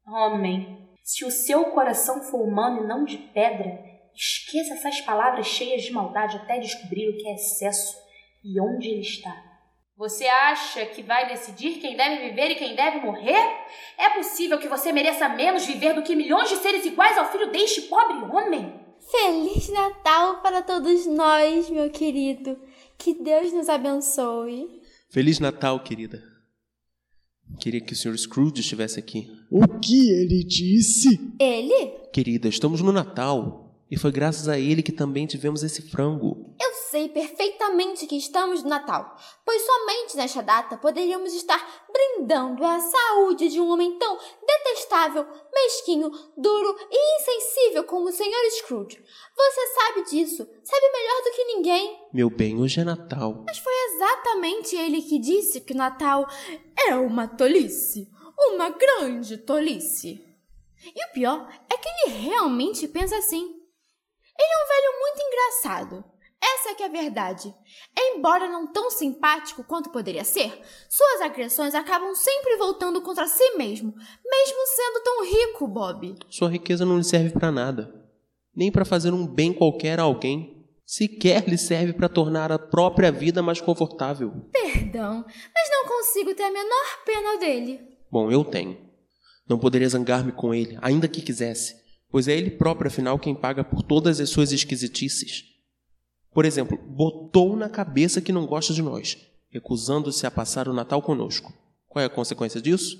Homem, 0.06 0.90
se 1.02 1.24
o 1.24 1.30
seu 1.30 1.66
coração 1.66 2.22
for 2.24 2.42
humano 2.42 2.84
e 2.84 2.86
não 2.86 3.04
de 3.04 3.16
pedra, 3.16 3.78
esqueça 4.14 4.74
essas 4.74 5.00
palavras 5.00 5.46
cheias 5.46 5.82
de 5.82 5.90
maldade 5.90 6.36
até 6.36 6.58
descobrir 6.58 7.08
o 7.08 7.16
que 7.16 7.28
é 7.28 7.34
excesso 7.34 7.96
e 8.44 8.60
onde 8.60 8.88
ele 8.88 9.00
está. 9.00 9.49
Você 10.00 10.24
acha 10.24 10.86
que 10.86 11.02
vai 11.02 11.28
decidir 11.28 11.78
quem 11.78 11.94
deve 11.94 12.26
viver 12.30 12.52
e 12.52 12.54
quem 12.54 12.74
deve 12.74 13.04
morrer? 13.04 13.36
É 13.98 14.08
possível 14.16 14.58
que 14.58 14.66
você 14.66 14.92
mereça 14.92 15.28
menos 15.28 15.66
viver 15.66 15.92
do 15.92 16.02
que 16.02 16.16
milhões 16.16 16.48
de 16.48 16.56
seres 16.56 16.86
iguais 16.86 17.18
ao 17.18 17.30
filho 17.30 17.52
deste 17.52 17.82
pobre 17.82 18.16
homem? 18.34 18.80
Feliz 19.10 19.68
Natal 19.68 20.40
para 20.40 20.62
todos 20.62 21.04
nós, 21.06 21.68
meu 21.68 21.90
querido. 21.90 22.58
Que 22.96 23.12
Deus 23.12 23.52
nos 23.52 23.68
abençoe. 23.68 24.80
Feliz 25.10 25.38
Natal, 25.38 25.78
querida. 25.80 26.22
Queria 27.60 27.82
que 27.82 27.92
o 27.92 27.96
Sr. 27.96 28.16
Scrooge 28.16 28.62
estivesse 28.62 28.98
aqui. 28.98 29.30
O 29.50 29.68
que 29.80 30.12
ele 30.12 30.42
disse? 30.42 31.08
Ele? 31.38 31.88
Querida, 32.10 32.48
estamos 32.48 32.80
no 32.80 32.90
Natal. 32.90 33.59
E 33.90 33.98
foi 33.98 34.12
graças 34.12 34.46
a 34.48 34.56
ele 34.56 34.84
que 34.84 34.92
também 34.92 35.26
tivemos 35.26 35.64
esse 35.64 35.82
frango. 35.82 36.54
Eu 36.62 36.72
sei 36.90 37.08
perfeitamente 37.08 38.06
que 38.06 38.16
estamos 38.16 38.62
no 38.62 38.68
Natal, 38.68 39.16
pois 39.44 39.62
somente 39.62 40.16
nesta 40.16 40.42
data 40.42 40.76
poderíamos 40.76 41.34
estar 41.34 41.84
brindando 41.92 42.64
a 42.64 42.78
saúde 42.78 43.48
de 43.48 43.60
um 43.60 43.68
homem 43.68 43.98
tão 43.98 44.16
detestável, 44.46 45.26
mesquinho, 45.52 46.08
duro 46.36 46.76
e 46.88 47.20
insensível 47.20 47.82
como 47.82 48.08
o 48.08 48.12
Sr. 48.12 48.50
Scrooge. 48.58 49.02
Você 49.36 49.66
sabe 49.74 50.04
disso, 50.08 50.48
sabe 50.62 50.92
melhor 50.92 51.22
do 51.24 51.32
que 51.34 51.44
ninguém. 51.44 51.98
Meu 52.12 52.30
bem, 52.30 52.60
hoje 52.60 52.80
é 52.80 52.84
Natal. 52.84 53.44
Mas 53.44 53.58
foi 53.58 53.72
exatamente 53.94 54.76
ele 54.76 55.02
que 55.02 55.18
disse 55.18 55.60
que 55.60 55.72
o 55.72 55.76
Natal 55.76 56.28
é 56.86 56.94
uma 56.94 57.26
tolice, 57.26 58.08
uma 58.38 58.70
grande 58.70 59.36
tolice. 59.38 60.24
E 60.84 61.06
o 61.06 61.12
pior 61.12 61.48
é 61.68 61.76
que 61.76 61.88
ele 61.88 62.18
realmente 62.20 62.86
pensa 62.86 63.16
assim. 63.16 63.59
Ele 64.40 64.52
é 64.52 64.64
um 64.64 64.68
velho 64.68 65.00
muito 65.00 65.22
engraçado. 65.22 66.04
Essa 66.42 66.70
é 66.70 66.74
que 66.74 66.82
é 66.82 66.86
a 66.86 66.88
verdade. 66.88 67.54
Embora 67.96 68.48
não 68.48 68.66
tão 68.72 68.90
simpático 68.90 69.62
quanto 69.62 69.90
poderia 69.90 70.24
ser, 70.24 70.58
suas 70.88 71.20
agressões 71.20 71.74
acabam 71.74 72.14
sempre 72.14 72.56
voltando 72.56 73.02
contra 73.02 73.26
si 73.26 73.56
mesmo, 73.58 73.92
mesmo 73.94 74.66
sendo 74.66 75.02
tão 75.04 75.24
rico, 75.24 75.68
Bob. 75.68 76.14
Sua 76.30 76.48
riqueza 76.48 76.86
não 76.86 76.96
lhe 76.96 77.04
serve 77.04 77.30
para 77.30 77.52
nada, 77.52 77.92
nem 78.56 78.72
para 78.72 78.86
fazer 78.86 79.12
um 79.12 79.26
bem 79.26 79.52
qualquer 79.52 80.00
a 80.00 80.04
alguém. 80.04 80.58
Sequer 80.86 81.46
lhe 81.46 81.58
serve 81.58 81.92
para 81.92 82.08
tornar 82.08 82.50
a 82.50 82.58
própria 82.58 83.12
vida 83.12 83.42
mais 83.42 83.60
confortável. 83.60 84.32
Perdão, 84.50 85.24
mas 85.54 85.70
não 85.70 85.86
consigo 85.86 86.34
ter 86.34 86.44
a 86.44 86.50
menor 86.50 87.04
pena 87.04 87.38
dele. 87.38 87.80
Bom, 88.10 88.30
eu 88.30 88.42
tenho. 88.42 88.76
Não 89.48 89.58
poderia 89.58 89.88
zangar-me 89.88 90.32
com 90.32 90.52
ele, 90.52 90.76
ainda 90.80 91.06
que 91.06 91.22
quisesse 91.22 91.79
pois 92.10 92.28
é 92.28 92.36
ele 92.36 92.50
próprio, 92.50 92.88
afinal, 92.88 93.18
quem 93.18 93.34
paga 93.34 93.62
por 93.62 93.82
todas 93.82 94.20
as 94.20 94.30
suas 94.30 94.52
esquisitices. 94.52 95.44
Por 96.32 96.44
exemplo, 96.44 96.78
botou 96.78 97.56
na 97.56 97.68
cabeça 97.68 98.20
que 98.20 98.32
não 98.32 98.46
gosta 98.46 98.72
de 98.72 98.82
nós, 98.82 99.18
recusando-se 99.50 100.26
a 100.26 100.30
passar 100.30 100.68
o 100.68 100.72
Natal 100.72 101.02
conosco. 101.02 101.52
Qual 101.88 102.02
é 102.02 102.06
a 102.06 102.10
consequência 102.10 102.60
disso? 102.60 102.96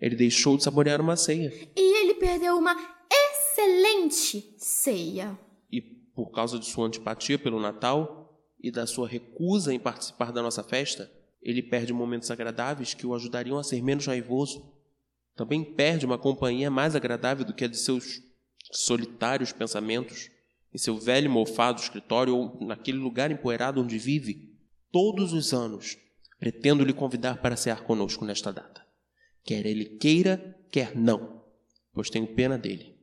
Ele 0.00 0.16
deixou 0.16 0.56
de 0.56 0.64
saborear 0.64 1.00
uma 1.00 1.16
ceia. 1.16 1.52
E 1.76 2.00
ele 2.00 2.14
perdeu 2.14 2.58
uma 2.58 2.76
excelente 3.10 4.54
ceia. 4.58 5.38
E 5.70 5.80
por 5.80 6.30
causa 6.32 6.58
de 6.58 6.66
sua 6.66 6.86
antipatia 6.86 7.38
pelo 7.38 7.60
Natal 7.60 8.36
e 8.60 8.70
da 8.70 8.86
sua 8.86 9.06
recusa 9.06 9.72
em 9.72 9.78
participar 9.78 10.32
da 10.32 10.42
nossa 10.42 10.64
festa, 10.64 11.10
ele 11.40 11.62
perde 11.62 11.92
momentos 11.92 12.30
agradáveis 12.30 12.94
que 12.94 13.06
o 13.06 13.14
ajudariam 13.14 13.58
a 13.58 13.64
ser 13.64 13.80
menos 13.82 14.06
raivoso. 14.06 14.72
Também 15.36 15.64
perde 15.64 16.04
uma 16.04 16.18
companhia 16.18 16.70
mais 16.70 16.96
agradável 16.96 17.44
do 17.44 17.54
que 17.54 17.64
a 17.64 17.68
de 17.68 17.76
seus 17.76 18.20
solitários 18.72 19.52
pensamentos, 19.52 20.30
em 20.74 20.78
seu 20.78 20.96
velho 20.96 21.30
mofado 21.30 21.80
escritório 21.80 22.34
ou 22.34 22.58
naquele 22.66 22.98
lugar 22.98 23.30
empoeirado 23.30 23.80
onde 23.80 23.98
vive. 23.98 24.56
Todos 24.90 25.32
os 25.32 25.52
anos, 25.52 25.98
pretendo 26.38 26.84
lhe 26.84 26.92
convidar 26.92 27.40
para 27.40 27.56
cear 27.56 27.84
conosco 27.84 28.24
nesta 28.24 28.52
data. 28.52 28.82
Quer 29.44 29.66
ele 29.66 29.84
queira, 29.84 30.56
quer 30.70 30.96
não, 30.96 31.44
pois 31.92 32.08
tenho 32.08 32.34
pena 32.34 32.56
dele. 32.56 32.96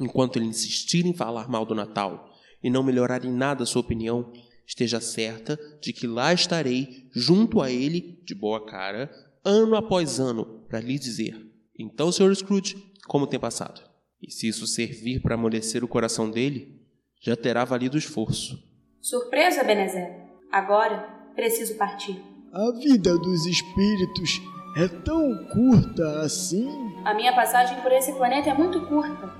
Enquanto 0.00 0.36
ele 0.36 0.46
insistir 0.46 1.04
em 1.06 1.12
falar 1.14 1.48
mal 1.48 1.64
do 1.64 1.74
Natal 1.74 2.32
e 2.62 2.70
não 2.70 2.82
melhorar 2.82 3.24
em 3.24 3.32
nada 3.32 3.66
sua 3.66 3.80
opinião, 3.80 4.32
esteja 4.66 5.00
certa 5.00 5.58
de 5.80 5.92
que 5.92 6.06
lá 6.06 6.32
estarei 6.32 7.08
junto 7.12 7.60
a 7.60 7.70
ele, 7.70 8.20
de 8.24 8.34
boa 8.34 8.64
cara, 8.64 9.10
ano 9.44 9.76
após 9.76 10.18
ano, 10.18 10.64
para 10.68 10.80
lhe 10.80 10.98
dizer: 10.98 11.36
Então, 11.78 12.10
Sr. 12.10 12.34
Scrooge, 12.34 12.92
como 13.06 13.26
tem 13.26 13.38
passado? 13.38 13.93
E 14.26 14.30
se 14.30 14.48
isso 14.48 14.66
servir 14.66 15.20
para 15.20 15.34
amolecer 15.34 15.84
o 15.84 15.88
coração 15.88 16.30
dele, 16.30 16.80
já 17.20 17.36
terá 17.36 17.62
valido 17.62 17.96
o 17.96 17.98
esforço. 17.98 18.58
Surpresa, 18.98 19.62
Benezer. 19.62 20.16
Agora 20.50 20.96
preciso 21.34 21.74
partir. 21.74 22.18
A 22.50 22.70
vida 22.70 23.18
dos 23.18 23.44
espíritos 23.44 24.40
é 24.78 24.88
tão 24.88 25.44
curta 25.48 26.22
assim? 26.22 26.66
A 27.04 27.12
minha 27.12 27.34
passagem 27.34 27.78
por 27.82 27.92
esse 27.92 28.14
planeta 28.14 28.48
é 28.48 28.54
muito 28.54 28.80
curta. 28.86 29.30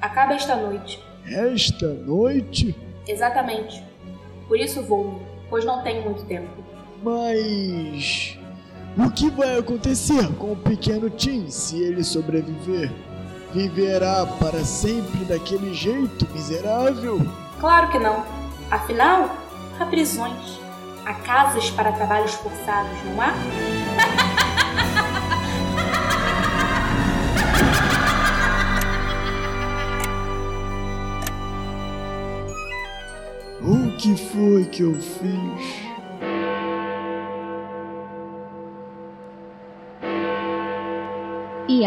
Acaba 0.00 0.32
esta 0.32 0.56
noite. 0.56 0.98
Esta 1.26 1.92
noite? 1.92 2.74
Exatamente. 3.06 3.84
Por 4.48 4.58
isso 4.58 4.82
vou, 4.82 5.20
pois 5.50 5.66
não 5.66 5.82
tenho 5.82 6.02
muito 6.02 6.24
tempo. 6.24 6.64
Mas. 7.02 8.38
O 8.96 9.10
que 9.10 9.28
vai 9.28 9.58
acontecer 9.58 10.34
com 10.36 10.52
o 10.52 10.56
pequeno 10.56 11.10
Tim 11.10 11.50
se 11.50 11.82
ele 11.82 12.02
sobreviver? 12.02 12.90
Viverá 13.52 14.26
para 14.38 14.64
sempre 14.64 15.24
daquele 15.24 15.74
jeito 15.74 16.26
miserável? 16.32 17.20
Claro 17.58 17.90
que 17.90 17.98
não. 17.98 18.24
Afinal, 18.70 19.28
há 19.78 19.86
prisões, 19.86 20.60
há 21.04 21.14
casas 21.14 21.68
para 21.70 21.90
trabalhos 21.90 22.32
forçados, 22.34 22.92
não 23.04 23.20
há? 23.20 23.32
O 33.62 33.94
que 33.98 34.16
foi 34.16 34.64
que 34.64 34.82
eu 34.82 34.94
fiz? 34.94 35.79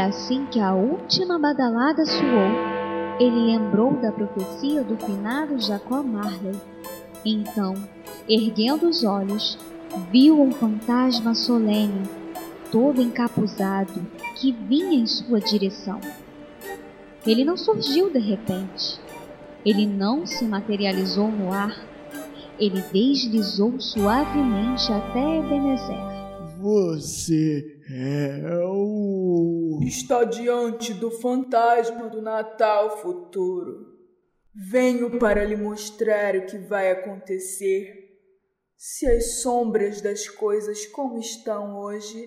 Assim 0.03 0.45
que 0.45 0.59
a 0.59 0.73
última 0.73 1.39
badalada 1.39 2.05
soou, 2.05 2.73
ele 3.19 3.45
lembrou 3.47 3.93
da 3.93 4.11
profecia 4.11 4.83
do 4.83 4.97
finado 4.97 5.59
Jacó 5.59 6.03
Marley. 6.03 6.55
Então, 7.25 7.73
erguendo 8.27 8.87
os 8.89 9.03
olhos, 9.03 9.57
viu 10.11 10.41
um 10.41 10.51
fantasma 10.51 11.33
solene, 11.33 12.09
todo 12.71 13.01
encapuzado, 13.01 14.05
que 14.35 14.51
vinha 14.51 14.93
em 14.93 15.07
sua 15.07 15.39
direção. 15.39 15.99
Ele 17.25 17.45
não 17.45 17.55
surgiu 17.55 18.09
de 18.09 18.19
repente. 18.19 18.99
Ele 19.65 19.85
não 19.85 20.25
se 20.25 20.43
materializou 20.43 21.31
no 21.31 21.53
ar. 21.53 21.87
Ele 22.59 22.83
deslizou 22.91 23.79
suavemente 23.79 24.91
até 24.91 25.39
Ebenezer. 25.39 26.13
Você 26.59 27.72
é 27.89 28.65
o. 28.65 29.79
Está 29.83 30.23
diante 30.23 30.93
do 30.93 31.11
fantasma 31.11 32.09
do 32.09 32.21
Natal 32.21 32.97
futuro. 33.01 33.93
Venho 34.53 35.17
para 35.19 35.43
lhe 35.43 35.55
mostrar 35.55 36.35
o 36.35 36.45
que 36.45 36.57
vai 36.57 36.91
acontecer 36.91 38.03
se 38.77 39.07
as 39.07 39.41
sombras 39.41 40.01
das 40.01 40.27
coisas 40.27 40.85
como 40.87 41.17
estão 41.17 41.79
hoje 41.79 42.23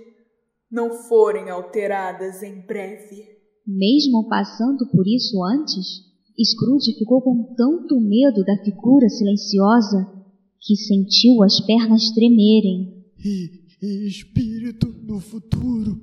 não 0.70 0.90
forem 1.08 1.50
alteradas 1.50 2.42
em 2.42 2.60
breve. 2.66 3.36
Mesmo 3.66 4.28
passando 4.28 4.88
por 4.90 5.06
isso 5.06 5.42
antes, 5.44 6.06
Scrooge 6.44 6.98
ficou 6.98 7.22
com 7.22 7.54
tanto 7.54 8.00
medo 8.00 8.44
da 8.44 8.56
figura 8.64 9.08
silenciosa 9.08 10.06
que 10.60 10.76
sentiu 10.76 11.42
as 11.42 11.60
pernas 11.64 12.10
tremerem. 12.14 13.04
Espírito 13.80 14.90
do 14.90 15.20
futuro, 15.20 16.00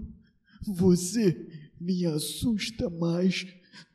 você 0.65 1.47
me 1.79 2.05
assusta 2.05 2.89
mais 2.89 3.45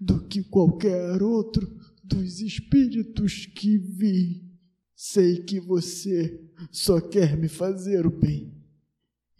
do 0.00 0.20
que 0.26 0.42
qualquer 0.42 1.22
outro 1.22 1.78
dos 2.02 2.40
espíritos 2.40 3.46
que 3.46 3.78
vi. 3.78 4.44
Sei 4.94 5.42
que 5.42 5.60
você 5.60 6.40
só 6.72 7.00
quer 7.00 7.36
me 7.36 7.48
fazer 7.48 8.06
o 8.06 8.10
bem. 8.10 8.52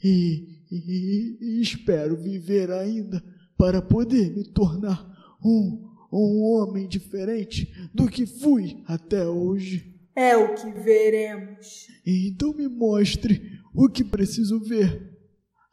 E, 0.03 0.63
e, 0.71 1.39
e 1.41 1.61
espero 1.61 2.17
viver 2.17 2.71
ainda 2.71 3.23
para 3.57 3.83
poder 3.83 4.31
me 4.35 4.45
tornar 4.45 5.37
um, 5.45 5.89
um 6.13 6.43
homem 6.43 6.87
diferente 6.87 7.73
do 7.93 8.09
que 8.09 8.25
fui 8.25 8.83
até 8.87 9.27
hoje. 9.27 9.95
É 10.15 10.37
o 10.37 10.55
que 10.55 10.71
veremos. 10.81 11.89
Então 12.07 12.53
me 12.55 12.69
mostre 12.69 13.58
o 13.75 13.89
que 13.89 14.05
preciso 14.05 14.61
ver. 14.61 15.17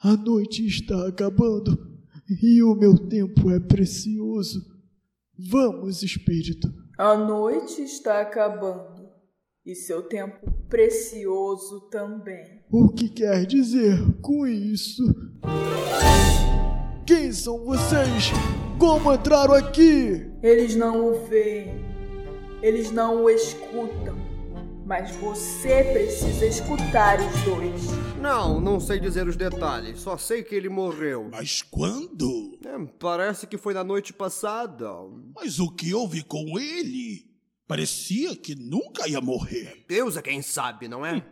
A 0.01 0.15
noite 0.15 0.65
está 0.65 1.07
acabando 1.07 1.77
e 2.41 2.61
o 2.61 2.75
meu 2.75 2.97
tempo 2.97 3.49
é 3.51 3.59
precioso. 3.59 4.59
Vamos, 5.37 6.03
espírito. 6.03 6.67
A 6.97 7.15
noite 7.17 7.81
está 7.81 8.21
acabando 8.21 9.05
e 9.65 9.75
seu 9.75 10.03
tempo 10.03 10.51
precioso 10.69 11.89
também. 11.89 12.63
O 12.71 12.89
que 12.89 13.09
quer 13.09 13.45
dizer 13.45 13.97
com 14.21 14.45
isso? 14.45 15.03
Quem 17.05 17.31
são 17.31 17.65
vocês? 17.65 18.31
Como 18.79 19.13
entraram 19.13 19.53
aqui? 19.53 20.31
Eles 20.43 20.75
não 20.75 21.07
o 21.07 21.27
veem, 21.27 21.83
eles 22.61 22.91
não 22.91 23.23
o 23.23 23.29
escutam, 23.29 24.15
mas 24.85 25.15
você 25.15 25.83
precisa 25.83 26.45
escutar 26.45 27.19
os 27.19 27.41
dois. 27.41 27.81
Não, 28.21 28.61
não 28.61 28.79
sei 28.79 28.99
dizer 28.99 29.27
os 29.27 29.35
detalhes, 29.35 29.99
só 29.99 30.15
sei 30.15 30.43
que 30.43 30.53
ele 30.53 30.69
morreu. 30.69 31.27
Mas 31.31 31.63
quando? 31.63 32.59
É, 32.63 32.77
parece 32.99 33.47
que 33.47 33.57
foi 33.57 33.73
na 33.73 33.83
noite 33.83 34.13
passada. 34.13 34.87
Mas 35.35 35.59
o 35.59 35.69
que 35.71 35.93
houve 35.93 36.23
com 36.23 36.59
ele? 36.59 37.25
Parecia 37.67 38.35
que 38.35 38.53
nunca 38.53 39.07
ia 39.07 39.19
morrer. 39.19 39.83
Deus 39.87 40.15
é 40.17 40.21
quem 40.21 40.41
sabe, 40.43 40.87
não 40.87 41.03
é? 41.03 41.25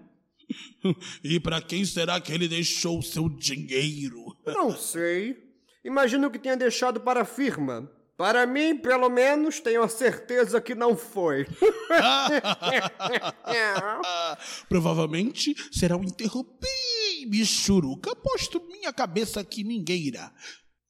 e 1.23 1.39
para 1.39 1.61
quem 1.61 1.85
será 1.85 2.19
que 2.19 2.31
ele 2.31 2.47
deixou 2.47 3.03
seu 3.03 3.29
dinheiro? 3.29 4.35
Não 4.47 4.75
sei. 4.75 5.37
Imagino 5.85 6.31
que 6.31 6.39
tenha 6.39 6.57
deixado 6.57 6.99
para 6.99 7.21
a 7.21 7.25
firma. 7.25 7.89
Para 8.15 8.45
mim, 8.45 8.77
pelo 8.77 9.09
menos, 9.09 9.59
tenho 9.59 9.81
a 9.81 9.89
certeza 9.89 10.61
que 10.61 10.75
não 10.75 10.95
foi. 10.95 11.47
Provavelmente 14.69 15.55
será 15.71 15.97
um 15.97 16.03
enterro 16.03 16.43
bem 16.43 17.27
michuruca. 17.27 18.11
Aposto 18.11 18.63
minha 18.67 18.93
cabeça 18.93 19.43
que 19.43 19.63
ninguém 19.63 20.03
irá. 20.03 20.31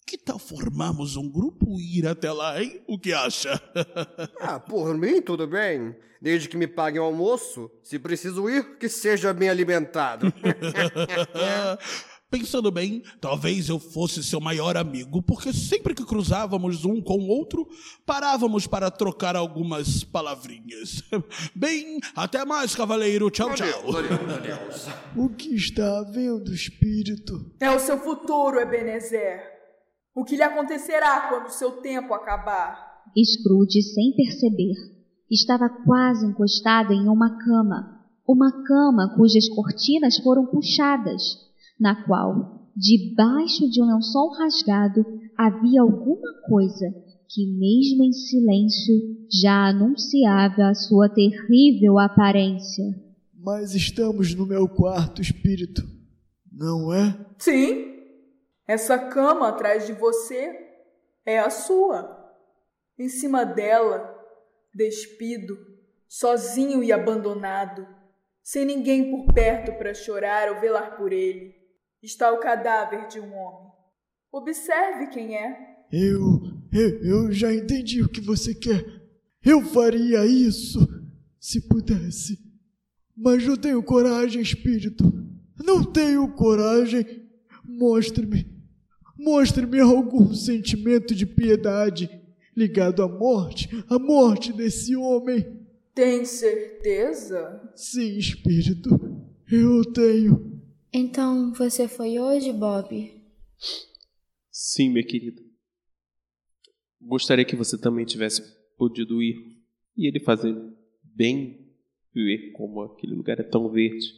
Que 0.05 0.17
tal 0.17 0.37
formarmos 0.37 1.15
um 1.15 1.29
grupo 1.29 1.79
e 1.79 1.99
ir 1.99 2.07
até 2.07 2.29
lá, 2.31 2.61
hein? 2.61 2.83
O 2.87 2.99
que 2.99 3.13
acha? 3.13 3.59
ah, 4.41 4.59
por 4.59 4.97
mim, 4.97 5.21
tudo 5.21 5.47
bem. 5.47 5.95
Desde 6.21 6.49
que 6.49 6.57
me 6.57 6.67
paguem 6.67 7.01
o 7.01 7.05
almoço, 7.05 7.71
se 7.81 7.97
preciso 7.97 8.49
ir, 8.49 8.77
que 8.77 8.89
seja 8.89 9.33
bem 9.33 9.47
alimentado. 9.49 10.31
Pensando 12.33 12.71
bem, 12.71 13.03
talvez 13.21 13.69
eu 13.69 13.77
fosse 13.77 14.23
seu 14.23 14.41
maior 14.41 14.75
amigo, 14.75 15.21
porque 15.21 15.53
sempre 15.53 15.93
que 15.93 16.03
cruzávamos 16.03 16.83
um 16.83 16.99
com 16.99 17.19
o 17.19 17.27
outro, 17.27 17.69
parávamos 18.07 18.65
para 18.65 18.89
trocar 18.89 19.35
algumas 19.35 20.03
palavrinhas. 20.03 21.03
Bem, 21.53 21.99
até 22.15 22.43
mais, 22.43 22.73
cavaleiro. 22.75 23.29
Tchau, 23.29 23.53
tchau. 23.53 23.83
O 25.15 25.29
que 25.29 25.53
está 25.53 25.99
havendo, 25.99 26.51
espírito? 26.51 27.53
É 27.59 27.69
o 27.69 27.77
seu 27.77 27.99
futuro, 27.99 28.59
Ebenezer. 28.59 29.39
O 30.15 30.25
que 30.25 30.35
lhe 30.35 30.41
acontecerá 30.41 31.29
quando 31.29 31.51
seu 31.51 31.73
tempo 31.83 32.15
acabar? 32.15 33.03
Scrooge, 33.15 33.83
sem 33.83 34.11
perceber, 34.15 34.73
estava 35.29 35.69
quase 35.69 36.25
encostado 36.25 36.93
em 36.93 37.07
uma 37.07 37.37
cama. 37.37 38.01
Uma 38.27 38.51
cama 38.65 39.13
cujas 39.15 39.47
cortinas 39.49 40.17
foram 40.17 40.47
puxadas 40.47 41.43
na 41.83 42.05
qual, 42.05 42.69
debaixo 42.73 43.69
de 43.69 43.81
um 43.81 43.93
lençol 43.93 44.31
rasgado, 44.31 45.05
havia 45.37 45.81
alguma 45.81 46.41
coisa 46.47 46.89
que, 47.29 47.45
mesmo 47.45 48.05
em 48.05 48.13
silêncio, 48.13 49.27
já 49.29 49.67
anunciava 49.67 50.69
a 50.69 50.73
sua 50.73 51.09
terrível 51.09 51.99
aparência. 51.99 52.85
Mas 53.33 53.75
estamos 53.75 54.33
no 54.33 54.45
meu 54.45 54.69
quarto, 54.69 55.21
espírito, 55.21 55.83
não 56.49 56.93
é? 56.93 57.13
Sim. 57.37 57.91
Essa 58.65 58.97
cama 58.97 59.49
atrás 59.49 59.85
de 59.85 59.91
você 59.91 60.57
é 61.25 61.39
a 61.39 61.49
sua. 61.49 62.17
Em 62.97 63.09
cima 63.09 63.43
dela, 63.43 64.09
despido, 64.73 65.57
sozinho 66.07 66.81
e 66.81 66.93
abandonado, 66.93 67.85
sem 68.41 68.63
ninguém 68.63 69.11
por 69.11 69.33
perto 69.33 69.73
para 69.77 69.93
chorar 69.93 70.49
ou 70.49 70.61
velar 70.61 70.95
por 70.95 71.11
ele, 71.11 71.62
está 72.03 72.31
o 72.31 72.39
cadáver 72.39 73.07
de 73.07 73.19
um 73.19 73.33
homem. 73.33 73.71
Observe 74.31 75.07
quem 75.07 75.35
é. 75.35 75.85
Eu, 75.91 76.41
eu, 76.71 77.03
eu 77.03 77.31
já 77.31 77.53
entendi 77.53 78.01
o 78.01 78.09
que 78.09 78.19
você 78.19 78.53
quer. 78.53 78.83
Eu 79.43 79.61
faria 79.61 80.25
isso 80.25 80.79
se 81.39 81.61
pudesse. 81.67 82.39
Mas 83.15 83.45
não 83.45 83.55
tenho 83.55 83.83
coragem, 83.83 84.41
espírito. 84.41 85.03
Não 85.63 85.83
tenho 85.83 86.33
coragem. 86.33 87.27
Mostre-me. 87.63 88.47
Mostre-me 89.17 89.79
algum 89.79 90.33
sentimento 90.33 91.13
de 91.13 91.25
piedade 91.25 92.09
ligado 92.55 93.03
à 93.03 93.07
morte, 93.07 93.69
à 93.89 93.99
morte 93.99 94.51
desse 94.51 94.95
homem. 94.95 95.45
Tem 95.93 96.25
certeza? 96.25 97.61
Sim, 97.75 98.17
espírito. 98.17 98.89
Eu 99.51 99.85
tenho. 99.93 100.52
Então 100.95 101.51
você 101.53 101.87
foi 101.87 102.19
hoje, 102.19 102.53
Bob? 102.53 103.19
Sim, 104.51 104.91
minha 104.91 105.03
querida. 105.03 105.41
Gostaria 107.01 107.43
que 107.43 107.55
você 107.55 107.81
também 107.81 108.05
tivesse 108.05 108.43
podido 108.77 109.19
ir 109.19 109.59
e 109.97 110.07
ele 110.07 110.19
fazer 110.19 110.55
bem 111.01 111.67
ver 112.13 112.51
como 112.51 112.83
aquele 112.83 113.15
lugar 113.15 113.39
é 113.39 113.43
tão 113.43 113.67
verde. 113.69 114.13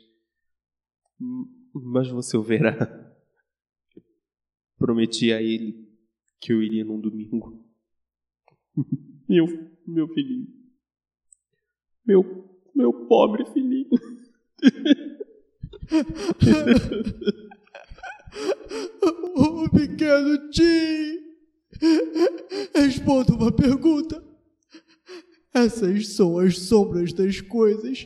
Mas 1.73 2.09
você 2.09 2.36
o 2.36 2.43
verá. 2.43 2.76
Prometi 4.78 5.32
a 5.32 5.41
ele 5.41 5.89
que 6.41 6.51
eu 6.51 6.61
iria 6.61 6.84
num 6.84 6.99
domingo. 6.99 7.63
Meu, 9.30 9.47
meu 9.88 10.07
filhinho. 10.09 10.47
Meu, 12.05 12.59
meu 12.76 13.07
pobre 13.07 13.43
filhinho. 13.45 13.89
O 19.36 19.69
pequeno 19.69 20.49
Tim. 20.49 21.19
Responda 22.73 23.33
uma 23.33 23.51
pergunta. 23.51 24.23
Essas 25.53 26.15
são 26.15 26.38
as 26.39 26.57
sombras 26.59 27.13
das 27.13 27.39
coisas 27.41 28.05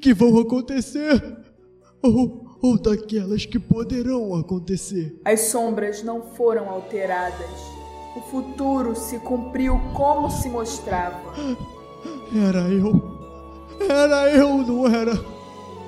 que 0.00 0.14
vão 0.14 0.38
acontecer 0.38 1.22
ou, 2.02 2.58
ou 2.62 2.78
daquelas 2.80 3.44
que 3.44 3.58
poderão 3.58 4.34
acontecer. 4.34 5.20
As 5.24 5.40
sombras 5.48 6.02
não 6.02 6.34
foram 6.34 6.68
alteradas. 6.70 7.50
O 8.16 8.20
futuro 8.30 8.96
se 8.96 9.18
cumpriu 9.18 9.78
como 9.94 10.30
se 10.30 10.48
mostrava. 10.48 11.34
Era 12.48 12.60
eu. 12.70 13.16
Era 13.88 14.30
eu, 14.30 14.58
não 14.58 14.86
era? 14.86 15.12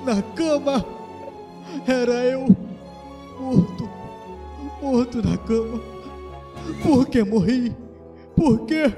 Na 0.05 0.21
cama. 0.21 0.98
Era 1.87 2.13
eu. 2.25 2.55
Morto. 3.39 3.89
Morto 4.81 5.27
na 5.27 5.37
cama. 5.37 5.81
Por 6.83 7.07
que 7.07 7.23
morri? 7.23 7.75
Por 8.35 8.65
quê? 8.65 8.93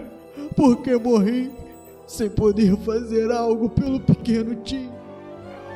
Por 0.55 0.77
que 0.77 0.95
morri? 0.97 1.51
Sem 2.05 2.29
poder 2.29 2.75
fazer 2.77 3.31
algo 3.31 3.69
pelo 3.69 3.99
pequeno 3.99 4.55
Tim. 4.55 4.89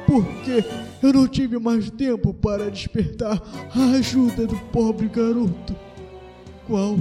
Porque 0.06 0.64
eu 1.02 1.14
não 1.14 1.28
tive 1.28 1.58
mais 1.58 1.89
tempo 1.89 2.34
para 2.34 2.70
despertar 2.70 3.41
a 3.74 3.98
ajuda 3.98 4.46
do 4.46 4.58
pobre 4.72 5.08
garoto. 5.08 5.76
Qual, 6.68 6.98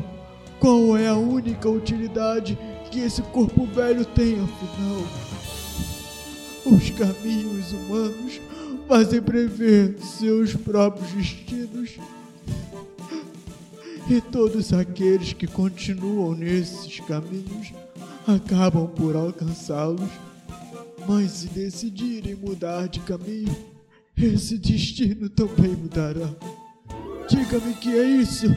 qual 0.58 0.96
é 0.96 1.08
a 1.08 1.16
única 1.16 1.68
utilidade 1.68 2.58
que 2.90 3.00
esse 3.00 3.20
corpo 3.22 3.66
velho 3.66 4.04
tem, 4.04 4.34
afinal? 4.34 5.04
Os 6.64 6.90
caminhos 6.90 7.72
humanos 7.72 8.40
fazem 8.88 9.22
prever 9.22 9.96
seus 10.00 10.54
próprios 10.54 11.10
destinos. 11.12 11.98
E 14.08 14.20
todos 14.20 14.72
aqueles 14.72 15.32
que 15.32 15.46
continuam 15.46 16.34
nesses 16.34 17.00
caminhos 17.00 17.72
acabam 18.26 18.86
por 18.86 19.16
alcançá-los. 19.16 20.10
Mas 21.06 21.30
se 21.32 21.48
decidirem 21.48 22.34
mudar 22.34 22.88
de 22.88 23.00
caminho, 23.00 23.54
esse 24.16 24.58
destino 24.58 25.28
também 25.28 25.70
mudará. 25.70 26.30
Diga-me 27.28 27.74
que 27.74 27.98
é 27.98 28.04
isso 28.04 28.54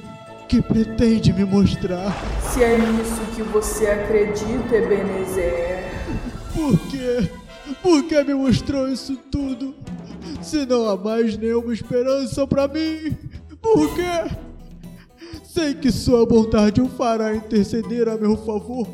que 0.47 0.61
pretende 0.61 1.33
me 1.33 1.43
mostrar. 1.43 2.13
Se 2.53 2.63
é 2.63 2.77
nisso 2.77 3.21
que 3.35 3.43
você 3.43 3.87
acredita, 3.87 4.75
Ebenezer. 4.75 5.87
Por 6.53 6.77
quê? 6.89 7.29
Por 7.81 8.03
que 8.03 8.23
me 8.23 8.33
mostrou 8.33 8.87
isso 8.89 9.17
tudo? 9.29 9.75
Se 10.47 10.65
não 10.65 10.87
há 10.87 10.95
mais 10.95 11.37
nenhuma 11.37 11.73
esperança 11.73 12.47
para 12.47 12.69
mim, 12.69 13.17
por 13.61 13.93
quê? 13.93 14.33
Sei 15.43 15.73
que 15.73 15.91
sua 15.91 16.25
bondade 16.25 16.79
o 16.79 16.87
fará 16.87 17.35
interceder 17.35 18.07
a 18.07 18.15
meu 18.15 18.37
favor 18.37 18.87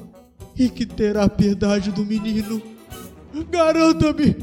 e 0.57 0.67
que 0.67 0.83
terá 0.83 1.29
piedade 1.29 1.91
do 1.91 2.03
menino. 2.03 2.59
Garanta-me, 3.51 4.35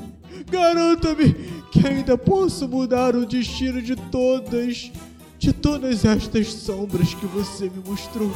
garanta-me 0.49 1.35
que 1.73 1.85
ainda 1.85 2.17
posso 2.17 2.69
mudar 2.69 3.17
o 3.17 3.27
destino 3.27 3.83
de 3.83 3.97
todas, 3.97 4.93
de 5.37 5.53
todas 5.53 6.05
estas 6.05 6.53
sombras 6.53 7.13
que 7.13 7.27
você 7.27 7.65
me 7.65 7.83
mostrou. 7.85 8.31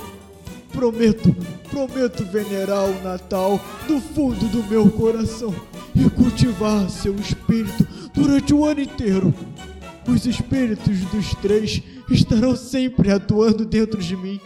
Prometo, 0.72 1.32
prometo 1.70 2.24
venerar 2.24 2.86
o 2.86 3.02
Natal 3.04 3.60
do 3.86 4.00
fundo 4.00 4.48
do 4.48 4.64
meu 4.64 4.90
coração 4.90 5.54
e 5.94 6.10
cultivar 6.10 6.90
seu 6.90 7.14
espírito 7.14 7.93
durante 8.14 8.54
o 8.54 8.64
ano 8.64 8.80
inteiro. 8.80 9.34
Os 10.06 10.24
espíritos 10.26 11.00
dos 11.06 11.34
três 11.34 11.82
estarão 12.10 12.54
sempre 12.54 13.10
atuando 13.10 13.64
dentro 13.64 14.00
de 14.00 14.16
mim 14.16 14.40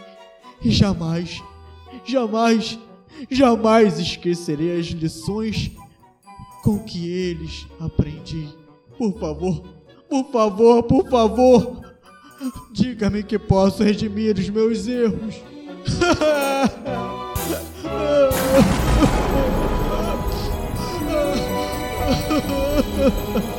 e 0.63 0.71
jamais, 0.71 1.41
jamais, 2.05 2.79
jamais 3.29 3.99
esquecerei 3.99 4.79
as 4.79 4.87
lições 4.87 5.71
com 6.63 6.79
que 6.79 7.09
eles 7.09 7.67
aprendi. 7.79 8.47
Por 8.97 9.17
favor, 9.19 9.61
por 10.09 10.31
favor, 10.31 10.83
por 10.83 11.09
favor, 11.09 11.81
diga-me 12.71 13.23
que 13.23 13.37
posso 13.37 13.83
redimir 13.83 14.37
os 14.37 14.49
meus 14.49 14.87
erros. 14.87 15.35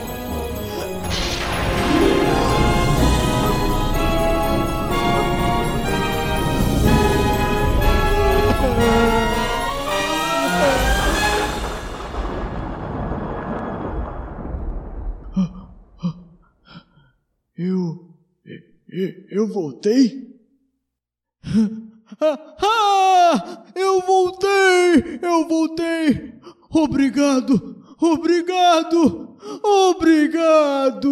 Eu. 17.62 18.08
Eu, 19.28 19.46
voltei? 19.46 20.40
Ah, 22.20 23.64
eu 23.76 24.00
voltei! 24.00 25.20
Eu 25.22 25.46
voltei! 25.46 26.34
Obrigado! 26.70 27.84
Obrigado! 28.00 29.36
Obrigado! 29.62 31.08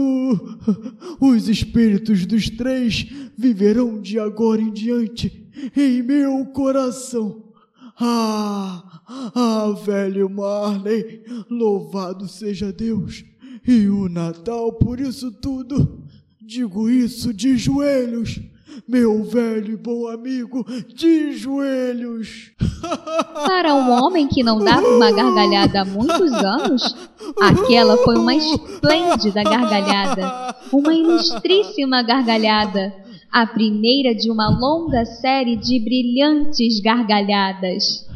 Os 1.21 1.49
espíritos 1.49 2.27
dos 2.27 2.51
três 2.51 3.07
viverão 3.37 4.01
de 4.01 4.19
agora 4.19 4.61
em 4.61 4.73
diante 4.73 5.49
em 5.77 6.03
meu 6.03 6.47
coração. 6.47 7.53
Ah, 8.01 9.03
ah, 9.07 9.71
velho 9.85 10.29
Marley, 10.29 11.23
louvado 11.49 12.27
seja 12.27 12.73
Deus 12.73 13.25
e 13.67 13.87
o 13.89 14.09
Natal 14.09 14.73
por 14.73 14.99
isso 14.99 15.31
tudo. 15.31 16.08
Digo 16.49 16.89
isso 16.89 17.35
de 17.35 17.59
joelhos 17.59 18.41
meu 18.89 19.23
velho 19.23 19.75
e 19.75 19.77
bom 19.77 20.09
amigo, 20.09 20.65
de 20.95 21.33
joelhos. 21.33 22.53
Para 23.35 23.75
um 23.75 23.91
homem 23.91 24.27
que 24.27 24.43
não 24.43 24.59
dava 24.59 24.87
uma 24.89 25.13
gargalhada 25.13 25.83
há 25.83 25.85
muitos 25.85 26.33
anos, 26.33 26.97
aquela 27.39 27.99
foi 27.99 28.17
uma 28.17 28.35
esplêndida 28.35 29.43
gargalhada, 29.43 30.57
uma 30.73 30.95
ilustríssima 30.95 32.03
gargalhada. 32.03 32.95
a 33.31 33.47
primeira 33.47 34.15
de 34.15 34.31
uma 34.31 34.49
longa 34.49 35.05
série 35.05 35.55
de 35.55 35.79
brilhantes 35.81 36.81
gargalhadas. 36.81 38.09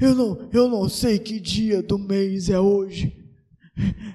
Eu 0.00 0.16
não, 0.16 0.38
eu 0.52 0.68
não 0.68 0.88
sei 0.88 1.16
que 1.20 1.38
dia 1.38 1.80
do 1.80 1.96
mês 1.96 2.50
é 2.50 2.58
hoje. 2.58 3.12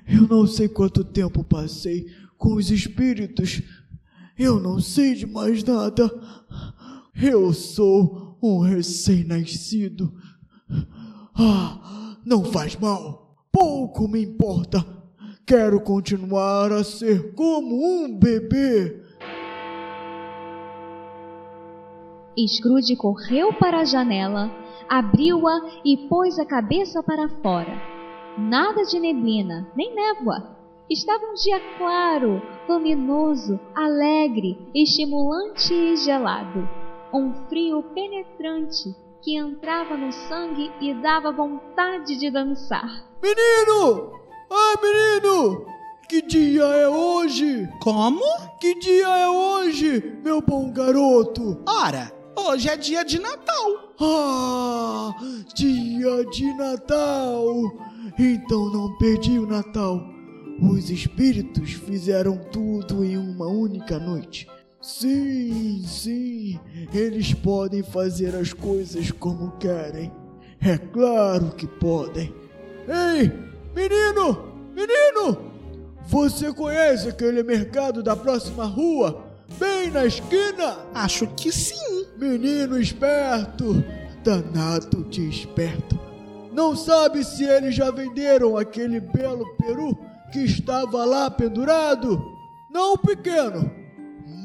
Eu 0.06 0.28
não 0.28 0.46
sei 0.46 0.68
quanto 0.68 1.02
tempo 1.04 1.46
passei 1.46 2.08
com 2.42 2.56
os 2.56 2.72
espíritos. 2.72 3.62
Eu 4.38 4.60
não 4.60 4.80
sei 4.80 5.14
de 5.14 5.28
mais 5.28 5.64
nada. 5.64 6.10
Eu 7.16 7.54
sou 7.54 8.36
um 8.42 8.60
recém-nascido. 8.60 10.12
Ah, 11.36 12.18
não 12.26 12.44
faz 12.44 12.76
mal. 12.76 13.38
Pouco 13.52 14.08
me 14.08 14.24
importa. 14.24 14.84
Quero 15.46 15.80
continuar 15.82 16.72
a 16.72 16.84
ser 16.84 17.36
como 17.36 17.76
um 17.76 18.18
bebê. 18.18 19.00
Scrooge 22.48 22.96
correu 22.96 23.54
para 23.54 23.82
a 23.82 23.86
janela, 23.86 24.50
abriu-a 24.90 25.82
e 25.86 26.08
pôs 26.08 26.40
a 26.40 26.46
cabeça 26.46 27.04
para 27.04 27.30
fora. 27.44 27.80
Nada 28.40 28.84
de 28.84 29.00
neblina, 29.00 29.68
nem 29.76 29.94
névoa. 29.94 30.61
Estava 30.92 31.24
um 31.24 31.34
dia 31.36 31.58
claro, 31.78 32.42
luminoso, 32.68 33.58
alegre, 33.74 34.58
estimulante 34.76 35.74
e 35.74 35.96
gelado. 35.96 36.68
Um 37.14 37.34
frio 37.48 37.82
penetrante 37.96 38.94
que 39.22 39.38
entrava 39.38 39.96
no 39.96 40.12
sangue 40.12 40.70
e 40.82 40.94
dava 40.96 41.32
vontade 41.32 42.18
de 42.18 42.30
dançar. 42.30 43.06
Menino! 43.24 44.12
Ai, 44.52 44.76
menino! 44.82 45.66
Que 46.10 46.22
dia 46.24 46.64
é 46.64 46.90
hoje? 46.90 47.70
Como? 47.82 48.26
Que 48.60 48.78
dia 48.78 49.08
é 49.08 49.30
hoje, 49.30 50.20
meu 50.22 50.42
bom 50.42 50.74
garoto? 50.74 51.58
Ora, 51.66 52.12
hoje 52.38 52.68
é 52.68 52.76
dia 52.76 53.06
de 53.06 53.18
Natal. 53.18 53.94
Ah, 53.98 55.16
dia 55.56 56.26
de 56.26 56.54
Natal! 56.58 57.48
Então 58.20 58.66
não 58.70 58.98
perdi 58.98 59.40
o 59.40 59.48
Natal. 59.48 60.21
Os 60.62 60.92
espíritos 60.92 61.72
fizeram 61.72 62.38
tudo 62.38 63.04
em 63.04 63.18
uma 63.18 63.48
única 63.48 63.98
noite. 63.98 64.48
Sim, 64.80 65.84
sim, 65.88 66.60
eles 66.94 67.34
podem 67.34 67.82
fazer 67.82 68.36
as 68.36 68.54
coisas 68.54 69.10
como 69.12 69.58
querem. 69.58 70.12
É 70.62 70.78
claro 70.78 71.50
que 71.56 71.66
podem. 71.66 72.32
Ei, 72.88 73.32
menino! 73.76 74.54
Menino! 74.76 75.52
Você 76.08 76.54
conhece 76.54 77.10
aquele 77.10 77.42
mercado 77.42 78.04
da 78.04 78.16
próxima 78.16 78.66
rua? 78.66 79.26
Bem 79.60 79.90
na 79.90 80.06
esquina? 80.06 80.78
Acho 80.94 81.26
que 81.30 81.52
sim. 81.52 82.06
Menino 82.20 82.80
esperto! 82.80 83.84
Danado 84.24 85.04
de 85.06 85.28
esperto! 85.28 86.00
Não 86.54 86.76
sabe 86.76 87.24
se 87.24 87.46
eles 87.46 87.74
já 87.74 87.90
venderam 87.90 88.58
aquele 88.58 89.00
belo 89.00 89.46
peru 89.58 90.11
que 90.32 90.40
estava 90.40 91.06
lá 91.06 91.30
pendurado? 91.30 92.24
Não, 92.70 92.98
pequeno, 92.98 93.70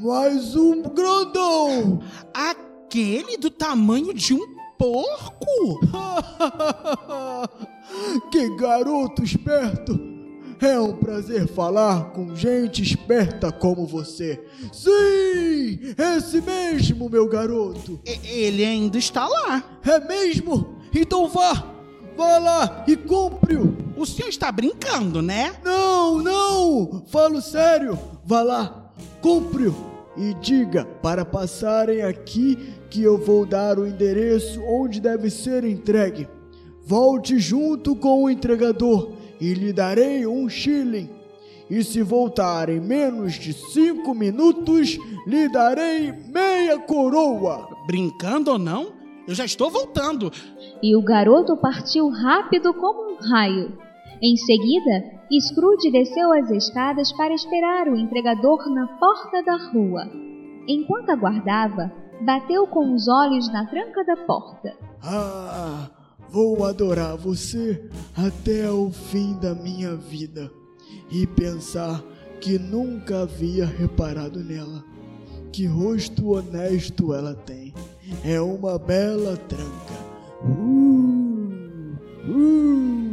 mas 0.02 0.56
um 0.56 0.82
grandão! 0.82 2.00
Aquele 2.34 3.36
do 3.36 3.50
tamanho 3.50 4.12
de 4.12 4.34
um 4.34 4.56
porco? 4.76 5.80
que 8.30 8.56
garoto 8.56 9.22
esperto! 9.22 10.16
É 10.60 10.80
um 10.80 10.96
prazer 10.96 11.46
falar 11.46 12.12
com 12.12 12.34
gente 12.34 12.82
esperta 12.82 13.52
como 13.52 13.86
você. 13.86 14.42
Sim, 14.72 15.78
esse 16.16 16.40
mesmo, 16.40 17.10
meu 17.10 17.28
garoto. 17.28 18.00
Ele 18.24 18.64
ainda 18.64 18.96
está 18.96 19.28
lá. 19.28 19.62
É 19.84 20.00
mesmo? 20.00 20.78
Então 20.94 21.28
vá, 21.28 21.62
vá 22.16 22.38
lá 22.38 22.84
e 22.88 22.96
compre-o. 22.96 23.85
O 23.96 24.04
senhor 24.04 24.28
está 24.28 24.52
brincando, 24.52 25.22
né? 25.22 25.54
Não, 25.64 26.22
não, 26.22 27.02
falo 27.06 27.40
sério. 27.40 27.98
Vá 28.24 28.42
lá, 28.42 28.92
compre-o 29.22 29.74
e 30.16 30.34
diga 30.34 30.84
para 31.02 31.24
passarem 31.24 32.02
aqui 32.02 32.74
que 32.90 33.02
eu 33.02 33.18
vou 33.18 33.46
dar 33.46 33.78
o 33.78 33.86
endereço 33.86 34.62
onde 34.62 35.00
deve 35.00 35.30
ser 35.30 35.64
entregue. 35.64 36.28
Volte 36.84 37.38
junto 37.38 37.96
com 37.96 38.24
o 38.24 38.30
entregador 38.30 39.12
e 39.40 39.54
lhe 39.54 39.72
darei 39.72 40.26
um 40.26 40.48
shilling. 40.48 41.10
E 41.68 41.82
se 41.82 42.00
voltar 42.02 42.68
em 42.68 42.80
menos 42.80 43.34
de 43.34 43.52
cinco 43.52 44.14
minutos, 44.14 44.98
lhe 45.26 45.48
darei 45.48 46.12
meia 46.12 46.78
coroa. 46.78 47.68
Brincando 47.86 48.52
ou 48.52 48.58
não, 48.58 48.92
eu 49.26 49.34
já 49.34 49.44
estou 49.44 49.68
voltando. 49.68 50.32
E 50.80 50.94
o 50.94 51.02
garoto 51.02 51.56
partiu 51.56 52.08
rápido 52.08 52.72
como 52.72 53.14
um 53.14 53.16
raio. 53.16 53.85
Em 54.22 54.36
seguida, 54.36 55.04
Scrooge 55.30 55.90
desceu 55.90 56.32
as 56.32 56.50
escadas 56.50 57.12
para 57.12 57.34
esperar 57.34 57.88
o 57.88 57.96
entregador 57.96 58.68
na 58.70 58.86
porta 58.98 59.42
da 59.42 59.56
rua. 59.70 60.08
Enquanto 60.66 61.10
aguardava, 61.10 61.92
bateu 62.22 62.66
com 62.66 62.94
os 62.94 63.06
olhos 63.08 63.52
na 63.52 63.66
tranca 63.66 64.04
da 64.04 64.16
porta. 64.16 64.74
Ah, 65.02 65.90
vou 66.30 66.64
adorar 66.64 67.16
você 67.16 67.90
até 68.16 68.70
o 68.70 68.90
fim 68.90 69.38
da 69.38 69.54
minha 69.54 69.94
vida 69.94 70.50
e 71.10 71.26
pensar 71.26 72.02
que 72.40 72.58
nunca 72.58 73.22
havia 73.22 73.66
reparado 73.66 74.42
nela. 74.42 74.82
Que 75.52 75.66
rosto 75.66 76.36
honesto 76.36 77.12
ela 77.12 77.34
tem. 77.34 77.74
É 78.24 78.40
uma 78.40 78.78
bela 78.78 79.36
tranca. 79.36 79.94
Uh, 80.42 81.96
uh. 82.28 83.05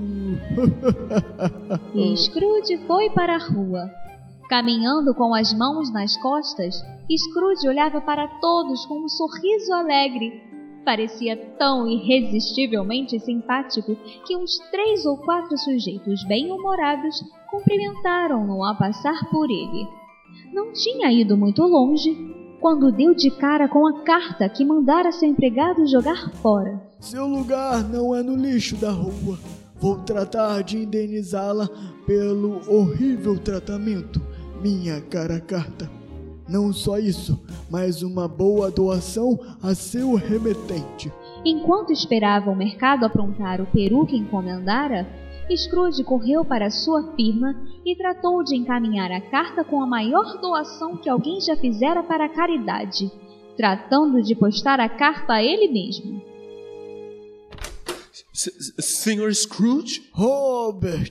E 1.93 2.17
Scrooge 2.17 2.77
foi 2.87 3.09
para 3.09 3.35
a 3.35 3.37
rua. 3.37 3.89
Caminhando 4.49 5.13
com 5.13 5.33
as 5.33 5.53
mãos 5.53 5.91
nas 5.91 6.15
costas, 6.17 6.75
Scrooge 7.09 7.67
olhava 7.67 8.01
para 8.01 8.27
todos 8.39 8.85
com 8.85 9.03
um 9.05 9.09
sorriso 9.09 9.73
alegre. 9.73 10.31
Parecia 10.85 11.37
tão 11.57 11.87
irresistivelmente 11.87 13.19
simpático 13.19 13.95
que 14.25 14.35
uns 14.35 14.59
três 14.69 15.05
ou 15.05 15.17
quatro 15.17 15.57
sujeitos 15.57 16.23
bem-humorados 16.27 17.23
cumprimentaram-no 17.49 18.63
ao 18.63 18.77
passar 18.77 19.29
por 19.31 19.49
ele. 19.49 19.87
Não 20.51 20.73
tinha 20.73 21.11
ido 21.11 21.37
muito 21.37 21.61
longe 21.63 22.15
quando 22.59 22.91
deu 22.91 23.13
de 23.13 23.29
cara 23.31 23.67
com 23.67 23.87
a 23.87 24.03
carta 24.03 24.49
que 24.49 24.65
mandara 24.65 25.11
seu 25.11 25.27
empregado 25.27 25.87
jogar 25.87 26.31
fora. 26.35 26.81
Seu 26.99 27.27
lugar 27.27 27.83
não 27.83 28.15
é 28.15 28.21
no 28.23 28.35
lixo 28.35 28.75
da 28.75 28.91
rua. 28.91 29.37
Vou 29.83 29.97
tratar 29.97 30.63
de 30.63 30.77
indenizá-la 30.77 31.67
pelo 32.07 32.61
horrível 32.73 33.37
tratamento, 33.37 34.21
minha 34.61 35.01
cara 35.01 35.41
carta. 35.41 35.91
Não 36.47 36.71
só 36.71 36.97
isso, 36.97 37.37
mas 37.69 38.01
uma 38.01 38.25
boa 38.25 38.71
doação 38.71 39.37
a 39.61 39.75
seu 39.75 40.13
remetente. 40.15 41.11
Enquanto 41.43 41.91
esperava 41.91 42.49
o 42.49 42.55
mercado 42.55 43.05
aprontar 43.05 43.59
o 43.59 43.65
peru 43.65 44.05
que 44.05 44.15
encomendara, 44.15 45.05
Scrooge 45.53 46.01
correu 46.01 46.45
para 46.45 46.71
sua 46.71 47.11
firma 47.17 47.53
e 47.85 47.93
tratou 47.93 48.41
de 48.41 48.55
encaminhar 48.55 49.11
a 49.11 49.19
carta 49.19 49.65
com 49.65 49.81
a 49.81 49.85
maior 49.85 50.39
doação 50.39 50.95
que 50.95 51.09
alguém 51.09 51.41
já 51.41 51.57
fizera 51.57 52.01
para 52.01 52.27
a 52.27 52.29
caridade, 52.29 53.11
tratando 53.57 54.21
de 54.21 54.33
postar 54.33 54.79
a 54.79 54.87
carta 54.87 55.33
a 55.33 55.43
ele 55.43 55.67
mesmo. 55.67 56.32
S- 58.33 58.51
Senhor 58.79 59.33
Scrooge? 59.33 60.09
Robert, 60.11 61.09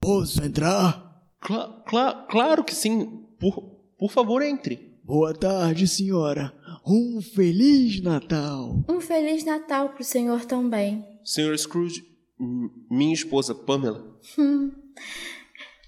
posso 0.00 0.42
entrar? 0.44 1.04
Cla- 1.40 1.82
cla- 1.88 2.26
claro 2.30 2.64
que 2.64 2.74
sim. 2.74 3.24
Por, 3.38 3.60
por 3.98 4.10
favor, 4.10 4.42
entre. 4.42 4.96
Boa 5.04 5.32
tarde, 5.32 5.86
senhora. 5.86 6.52
Um 6.86 7.20
feliz 7.22 8.00
Natal. 8.02 8.84
Um 8.88 9.00
Feliz 9.00 9.44
Natal 9.44 9.90
pro 9.90 10.02
senhor 10.04 10.44
também. 10.44 11.04
Senhor 11.24 11.56
Scrooge, 11.58 12.02
minha 12.90 13.14
esposa 13.14 13.54
Pamela. 13.54 14.18
Hum, 14.38 14.72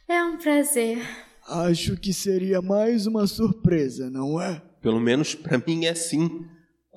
é 0.08 0.22
um 0.24 0.36
prazer. 0.38 0.98
Acho 1.46 1.96
que 1.96 2.12
seria 2.12 2.60
mais 2.62 3.06
uma 3.06 3.26
surpresa, 3.26 4.08
não 4.10 4.40
é? 4.40 4.60
Pelo 4.80 5.00
menos 5.00 5.34
para 5.34 5.58
mim 5.66 5.84
é 5.86 5.90
assim. 5.90 6.46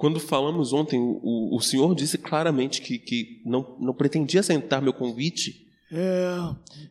Quando 0.02 0.20
falamos 0.20 0.74
ontem, 0.74 1.00
o, 1.00 1.56
o- 1.56 1.62
senhor 1.62 1.94
disse 1.94 2.18
claramente 2.18 2.82
que, 2.82 2.98
que 2.98 3.40
não, 3.46 3.78
não 3.80 3.94
pretendia 3.94 4.40
aceitar 4.40 4.82
meu 4.82 4.94
convite. 4.94 5.68
É, 5.92 6.36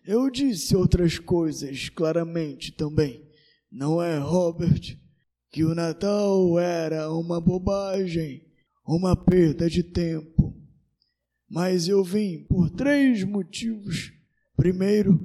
eu 0.07 0.31
disse 0.31 0.77
outras 0.77 1.19
coisas 1.19 1.89
claramente 1.89 2.71
também. 2.71 3.21
Não 3.69 4.01
é, 4.01 4.17
Robert? 4.17 4.97
Que 5.51 5.65
o 5.65 5.75
Natal 5.75 6.57
era 6.61 7.11
uma 7.13 7.41
bobagem, 7.41 8.45
uma 8.87 9.17
perda 9.17 9.69
de 9.69 9.83
tempo. 9.83 10.55
Mas 11.49 11.89
eu 11.89 12.05
vim 12.05 12.45
por 12.49 12.71
três 12.71 13.25
motivos. 13.25 14.13
Primeiro, 14.57 15.19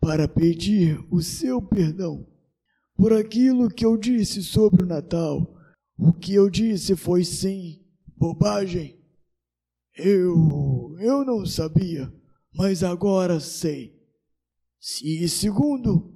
para 0.00 0.26
pedir 0.26 0.98
o 1.10 1.20
seu 1.20 1.60
perdão 1.60 2.26
por 2.96 3.12
aquilo 3.12 3.68
que 3.68 3.84
eu 3.84 3.98
disse 3.98 4.42
sobre 4.42 4.84
o 4.84 4.86
Natal. 4.88 5.54
O 5.98 6.12
que 6.12 6.34
eu 6.34 6.50
disse 6.50 6.94
foi 6.94 7.24
sim 7.24 7.80
bobagem. 8.16 8.98
Eu. 9.96 10.94
eu 11.00 11.24
não 11.24 11.46
sabia, 11.46 12.12
mas 12.52 12.82
agora 12.82 13.40
sei. 13.40 13.96
E 15.02 15.26
segundo, 15.28 16.14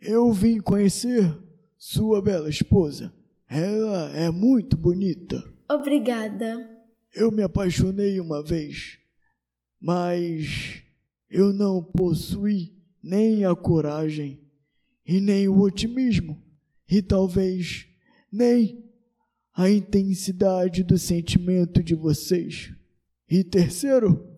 eu 0.00 0.32
vim 0.32 0.60
conhecer 0.60 1.36
sua 1.76 2.22
bela 2.22 2.48
esposa. 2.48 3.12
Ela 3.48 4.10
é 4.16 4.30
muito 4.30 4.76
bonita. 4.76 5.42
Obrigada. 5.68 6.70
Eu 7.14 7.32
me 7.32 7.42
apaixonei 7.42 8.20
uma 8.20 8.42
vez, 8.42 8.98
mas 9.80 10.82
eu 11.28 11.52
não 11.52 11.82
possuí 11.82 12.76
nem 13.02 13.44
a 13.44 13.54
coragem 13.54 14.40
e 15.04 15.20
nem 15.20 15.48
o 15.48 15.60
otimismo 15.60 16.42
e 16.88 17.02
talvez 17.02 17.86
nem 18.30 18.85
a 19.56 19.70
intensidade 19.70 20.82
do 20.82 20.98
sentimento 20.98 21.82
de 21.82 21.94
vocês. 21.94 22.70
E 23.28 23.42
terceiro, 23.42 24.28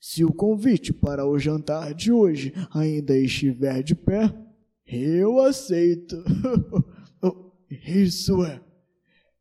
se 0.00 0.24
o 0.24 0.32
convite 0.32 0.92
para 0.92 1.26
o 1.26 1.38
jantar 1.38 1.92
de 1.92 2.12
hoje 2.12 2.54
ainda 2.72 3.16
estiver 3.16 3.82
de 3.82 3.96
pé, 3.96 4.32
eu 4.86 5.40
aceito. 5.40 6.22
Isso 7.84 8.44
é. 8.44 8.60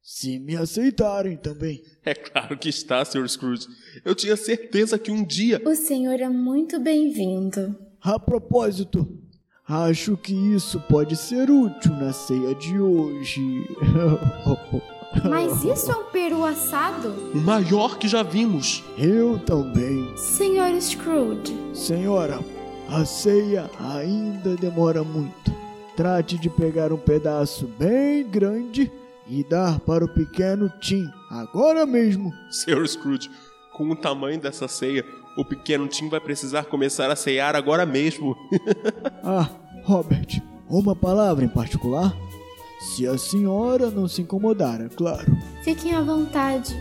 Se 0.02 0.40
me 0.40 0.56
aceitarem 0.56 1.38
também. 1.38 1.84
É 2.04 2.16
claro 2.16 2.58
que 2.58 2.70
está, 2.70 3.06
Sr. 3.06 3.30
Scrooge. 3.30 3.68
Eu 4.04 4.16
tinha 4.16 4.36
certeza 4.36 4.98
que 4.98 5.12
um 5.12 5.24
dia. 5.24 5.62
O 5.64 5.76
senhor 5.76 6.20
é 6.20 6.30
muito 6.30 6.80
bem-vindo. 6.80 7.78
A 8.02 8.20
propósito, 8.20 9.08
acho 9.68 10.18
que 10.18 10.34
isso 10.34 10.80
pode 10.90 11.16
ser 11.16 11.52
útil 11.52 11.92
na 11.92 12.12
ceia 12.12 12.56
de 12.56 12.80
hoje. 12.80 13.42
Mas 15.28 15.64
isso 15.64 15.91
é 15.91 15.95
um 15.95 16.05
peru 16.05 16.45
assado? 16.45 17.10
O 17.34 17.38
maior 17.38 17.97
que 17.97 18.07
já 18.07 18.24
vimos. 18.24 18.84
Eu 18.97 19.39
também. 19.39 20.16
Senhor 20.16 20.80
Scrooge. 20.80 21.57
Senhora, 21.74 22.39
a 22.89 23.05
ceia 23.05 23.70
ainda 23.80 24.55
demora 24.55 25.03
muito. 25.03 25.51
Trate 25.95 26.38
de 26.38 26.49
pegar 26.49 26.93
um 26.93 26.97
pedaço 26.97 27.68
bem 27.78 28.26
grande 28.28 28.91
e 29.28 29.43
dar 29.43 29.80
para 29.80 30.05
o 30.05 30.07
pequeno 30.07 30.72
Tim 30.80 31.10
agora 31.30 31.86
mesmo. 31.86 32.34
Sr. 32.49 32.88
Scrooge, 32.88 33.30
com 33.74 33.89
o 33.89 33.95
tamanho 33.95 34.39
dessa 34.39 34.68
ceia, 34.68 35.05
o 35.38 35.45
pequeno 35.45 35.88
Tim 35.88 36.10
vai 36.10 36.20
precisar 36.20 36.66
começar 36.66 37.12
a 37.12 37.16
ceiar 37.16 37.55
agora 37.55 37.86
mesmo. 37.86 38.36
ah, 39.24 39.49
Robert, 39.84 40.41
uma 40.70 40.95
palavra 40.95 41.43
em 41.45 41.49
particular? 41.49 42.16
Se 42.80 43.06
a 43.06 43.18
senhora 43.18 43.92
não 43.92 44.08
se 44.08 44.22
incomodar, 44.22 44.80
é 44.82 44.88
claro. 44.88 45.38
Fiquem 45.64 45.94
à 45.94 46.02
vontade, 46.02 46.74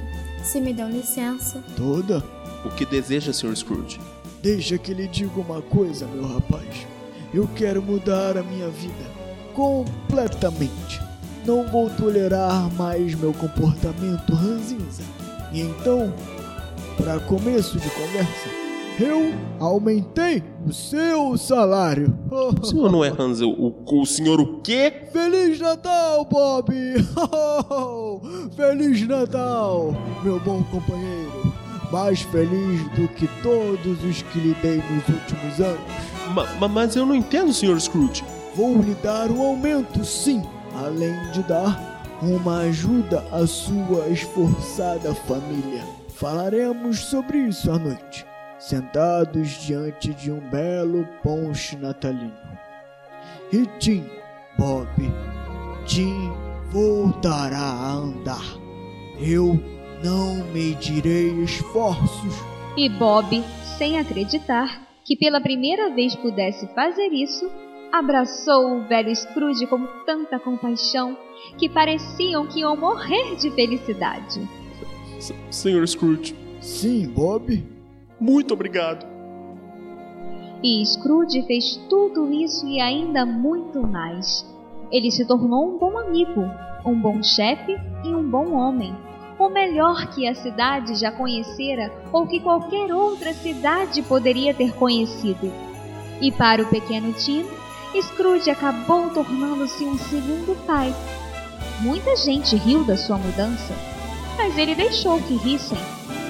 se 0.44 0.60
me 0.60 0.72
dão 0.72 0.88
licença. 0.88 1.62
Toda? 1.76 2.22
O 2.64 2.70
que 2.70 2.86
deseja, 2.86 3.32
Sr. 3.32 3.56
Scrooge? 3.56 4.00
Deixa 4.40 4.78
que 4.78 4.94
lhe 4.94 5.08
diga 5.08 5.40
uma 5.40 5.60
coisa, 5.60 6.06
meu 6.06 6.26
rapaz. 6.26 6.86
Eu 7.34 7.48
quero 7.56 7.82
mudar 7.82 8.38
a 8.38 8.42
minha 8.42 8.68
vida 8.68 9.18
completamente. 9.54 11.00
Não 11.44 11.66
vou 11.66 11.90
tolerar 11.90 12.72
mais 12.74 13.14
meu 13.16 13.32
comportamento 13.32 14.32
ranzinza. 14.32 15.02
E 15.52 15.60
então, 15.60 16.14
para 16.96 17.18
começo 17.20 17.78
de 17.78 17.90
conversa, 17.90 18.48
eu 18.98 19.32
aumentei 19.60 20.42
o 20.66 20.72
seu 20.72 21.36
salário. 21.38 22.18
O 22.30 22.66
senhor 22.66 22.90
não 22.90 23.04
é 23.04 23.08
Hansel, 23.08 23.50
o, 23.50 23.72
o 23.86 24.06
senhor 24.06 24.40
o 24.40 24.60
quê? 24.60 24.92
Feliz 25.12 25.60
Natal, 25.60 26.24
Bob! 26.24 26.72
Feliz 28.56 29.06
Natal, 29.06 29.94
meu 30.22 30.40
bom 30.40 30.62
companheiro. 30.64 31.52
Mais 31.92 32.20
feliz 32.20 32.82
do 32.90 33.08
que 33.08 33.26
todos 33.42 34.04
os 34.04 34.20
que 34.22 34.38
lhe 34.38 34.54
dei 34.60 34.76
nos 34.76 35.08
últimos 35.08 35.60
anos. 35.60 35.80
Ma, 36.58 36.68
mas 36.68 36.94
eu 36.96 37.06
não 37.06 37.14
entendo, 37.14 37.52
Sr. 37.52 37.80
Scrooge. 37.80 38.22
Vou 38.54 38.82
lhe 38.82 38.94
dar 38.96 39.30
um 39.30 39.40
aumento, 39.40 40.04
sim, 40.04 40.42
além 40.84 41.14
de 41.30 41.42
dar 41.44 42.02
uma 42.20 42.58
ajuda 42.62 43.24
à 43.32 43.46
sua 43.46 44.06
esforçada 44.08 45.14
família. 45.14 45.82
Falaremos 46.14 46.98
sobre 47.04 47.38
isso 47.38 47.70
à 47.70 47.78
noite 47.78 48.26
sentados 48.58 49.48
diante 49.64 50.12
de 50.14 50.30
um 50.30 50.40
belo 50.50 51.06
ponche 51.22 51.76
natalino. 51.76 52.32
E 53.52 53.64
Tim, 53.78 54.04
Bob, 54.58 54.88
Tim 55.86 56.32
voltará 56.70 57.58
a 57.58 57.92
andar. 57.92 58.44
Eu 59.20 59.58
não 60.04 60.44
medirei 60.52 61.30
esforços. 61.42 62.34
E 62.76 62.88
Bob, 62.88 63.42
sem 63.78 63.98
acreditar 63.98 64.86
que 65.04 65.16
pela 65.16 65.40
primeira 65.40 65.90
vez 65.94 66.14
pudesse 66.14 66.66
fazer 66.74 67.08
isso, 67.12 67.50
abraçou 67.92 68.76
o 68.76 68.86
velho 68.86 69.14
Scrooge 69.14 69.66
com 69.66 69.86
tanta 70.04 70.38
compaixão 70.38 71.16
que 71.56 71.68
pareciam 71.68 72.46
que 72.46 72.60
iam 72.60 72.76
morrer 72.76 73.36
de 73.36 73.50
felicidade. 73.50 74.46
S 75.16 75.34
Senhor 75.50 75.86
Scrooge. 75.88 76.36
Sim, 76.60 77.08
Bob. 77.08 77.77
Muito 78.20 78.52
obrigado. 78.52 79.06
E 80.62 80.84
Scrooge 80.84 81.42
fez 81.42 81.76
tudo 81.88 82.32
isso 82.32 82.66
e 82.66 82.80
ainda 82.80 83.24
muito 83.24 83.80
mais. 83.86 84.44
Ele 84.90 85.10
se 85.10 85.24
tornou 85.24 85.68
um 85.68 85.78
bom 85.78 85.96
amigo, 85.96 86.44
um 86.84 87.00
bom 87.00 87.22
chefe 87.22 87.78
e 88.04 88.08
um 88.08 88.28
bom 88.28 88.54
homem. 88.54 88.92
O 89.38 89.48
melhor 89.48 90.08
que 90.10 90.26
a 90.26 90.34
cidade 90.34 90.96
já 90.96 91.12
conhecera 91.12 91.92
ou 92.12 92.26
que 92.26 92.40
qualquer 92.40 92.92
outra 92.92 93.32
cidade 93.32 94.02
poderia 94.02 94.52
ter 94.52 94.74
conhecido. 94.74 95.52
E 96.20 96.32
para 96.32 96.62
o 96.62 96.66
pequeno 96.66 97.12
Tim, 97.12 97.46
Scrooge 98.02 98.50
acabou 98.50 99.10
tornando-se 99.10 99.84
um 99.84 99.96
segundo 99.96 100.56
pai. 100.66 100.92
Muita 101.80 102.16
gente 102.16 102.56
riu 102.56 102.82
da 102.82 102.96
sua 102.96 103.16
mudança, 103.16 103.72
mas 104.36 104.58
ele 104.58 104.74
deixou 104.74 105.22
que 105.22 105.36
rissem 105.36 105.78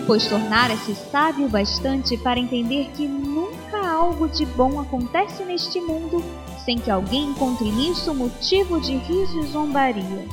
pois 0.09 0.27
tornara-se 0.27 0.95
sábio 0.95 1.51
bastante 1.51 2.17
para 2.17 2.41
entender 2.41 2.91
que 2.97 3.07
nunca 3.07 3.87
algo 3.87 4.27
de 4.27 4.47
bom 4.47 4.81
acontece 4.81 5.45
neste 5.45 5.83
mundo 5.83 6.25
sem 6.65 6.79
que 6.79 6.91
alguém 6.91 7.27
encontre 7.27 7.71
nisso 7.71 8.15
motivo 8.15 8.81
de 8.81 8.97
riso 8.97 9.39
e 9.41 9.47
zombaria. 9.49 10.27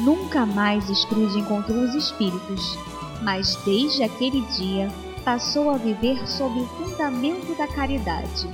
Nunca 0.00 0.44
mais 0.44 0.84
Scrooge 0.86 1.38
encontrou 1.38 1.78
os 1.78 1.94
espíritos, 1.94 2.76
mas 3.22 3.54
desde 3.64 4.02
aquele 4.02 4.40
dia 4.56 4.90
passou 5.24 5.70
a 5.70 5.76
viver 5.76 6.26
sob 6.26 6.58
o 6.58 6.66
fundamento 6.66 7.56
da 7.56 7.68
caridade. 7.68 8.50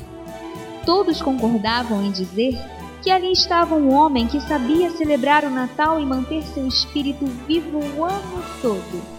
Todos 0.85 1.23
concordavam 1.23 2.05
em 2.05 2.11
dizer 2.11 2.55
que 3.01 3.11
ali 3.11 3.33
estava 3.33 3.75
um 3.75 3.95
homem 3.95 4.27
que 4.27 4.43
sabia 4.43 4.91
celebrar 4.91 5.45
o 5.45 5.51
Natal 5.51 5.99
e 5.99 6.05
manter 6.05 6.43
seu 6.43 6.69
espírito 6.69 7.25
vivo 7.47 7.79
o 7.79 8.05
ano 8.05 8.45
todo 8.61 9.18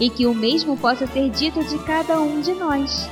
e 0.00 0.10
que 0.10 0.26
o 0.26 0.34
mesmo 0.34 0.76
possa 0.76 1.06
ser 1.06 1.30
dito 1.30 1.62
de 1.64 1.78
cada 1.80 2.20
um 2.20 2.40
de 2.40 2.52
nós. 2.52 3.08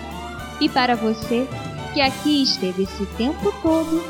E 0.61 0.69
para 0.69 0.95
você, 0.95 1.47
que 1.93 2.01
aqui 2.01 2.43
esteve 2.43 2.85
esse 2.85 3.05
tempo 3.17 3.53
todo, 3.63 4.05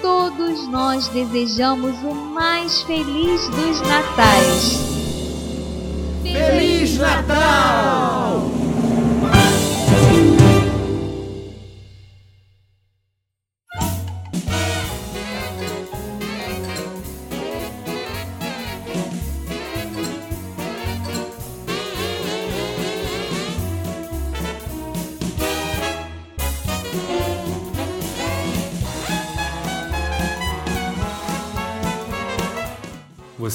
todos 0.00 0.68
nós 0.68 1.08
desejamos 1.08 1.96
o 2.02 2.14
mais 2.14 2.82
feliz 2.82 3.48
dos 3.48 3.80
natais. 3.82 4.88
Feliz 6.22 6.98
Natal! 6.98 7.67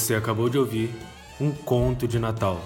Você 0.04 0.14
acabou 0.14 0.50
de 0.50 0.58
ouvir 0.58 0.90
Um 1.40 1.50
Conto 1.50 2.06
de 2.06 2.18
Natal, 2.18 2.62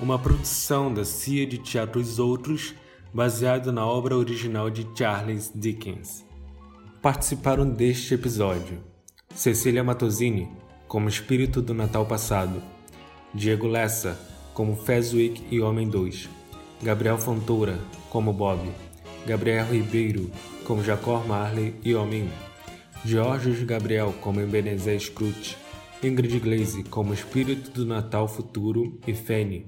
uma 0.00 0.18
produção 0.18 0.90
da 0.90 1.04
CIA 1.04 1.46
de 1.46 1.58
Teatro 1.58 2.00
Os 2.00 2.18
Outros, 2.18 2.74
baseado 3.12 3.70
na 3.70 3.86
obra 3.86 4.16
original 4.16 4.70
de 4.70 4.88
Charles 4.96 5.52
Dickens. 5.54 6.24
Participaram 7.02 7.68
deste 7.68 8.14
episódio 8.14 8.80
Cecília 9.34 9.84
Matosini, 9.84 10.48
como 10.86 11.10
Espírito 11.10 11.60
do 11.60 11.74
Natal 11.74 12.06
Passado, 12.06 12.62
Diego 13.34 13.66
Lessa, 13.66 14.18
como 14.54 14.74
Fezwick 14.74 15.44
e 15.50 15.60
Homem 15.60 15.90
2, 15.90 16.26
Gabriel 16.82 17.18
Fontoura, 17.18 17.78
como 18.08 18.32
Bob, 18.32 18.66
Gabriel 19.26 19.66
Ribeiro, 19.66 20.30
como 20.64 20.82
Jacor 20.82 21.28
Marley 21.28 21.74
e 21.84 21.94
Homem 21.94 22.22
1, 22.22 22.28
Georgios 23.04 23.62
Gabriel 23.62 24.14
como 24.22 24.40
Ebenezer 24.40 24.98
Scrooge, 24.98 25.67
Ingrid 26.00 26.38
Glaze 26.38 26.84
como 26.84 27.12
Espírito 27.12 27.72
do 27.72 27.84
Natal 27.84 28.28
Futuro 28.28 29.00
e 29.04 29.12
Fanny, 29.12 29.66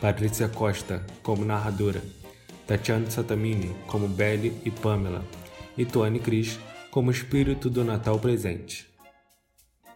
Patrícia 0.00 0.48
Costa 0.48 1.04
como 1.22 1.44
narradora, 1.44 2.02
Tatiana 2.66 3.10
Satamini 3.10 3.76
como 3.86 4.08
Belle 4.08 4.58
e 4.64 4.70
Pamela, 4.70 5.22
e 5.76 5.84
Tuane 5.84 6.20
Cris 6.20 6.58
como 6.90 7.10
Espírito 7.10 7.68
do 7.68 7.84
Natal 7.84 8.18
Presente. 8.18 8.88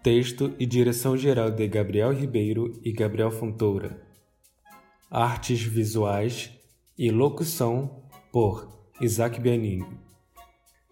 Texto 0.02 0.54
e 0.58 0.66
direção 0.66 1.16
geral 1.16 1.50
de 1.50 1.66
Gabriel 1.66 2.12
Ribeiro 2.12 2.78
e 2.84 2.92
Gabriel 2.92 3.30
Fontoura. 3.30 3.98
Artes 5.10 5.62
visuais 5.62 6.50
e 6.98 7.10
locução 7.10 8.02
por 8.30 8.90
Isaac 9.00 9.40
Bianini. 9.40 9.86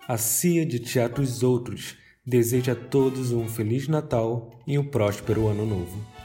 A 0.09 0.17
CIA 0.17 0.65
de 0.65 0.81
Teatros 0.81 1.43
Outros 1.43 2.00
deseja 2.25 2.73
a 2.73 2.77
todos 2.77 3.33
um 3.33 3.49
Feliz 3.49 3.89
Natal 3.89 4.51
e 4.67 4.79
um 4.79 4.85
próspero 4.85 5.49
Ano 5.49 5.65
Novo. 5.65 6.20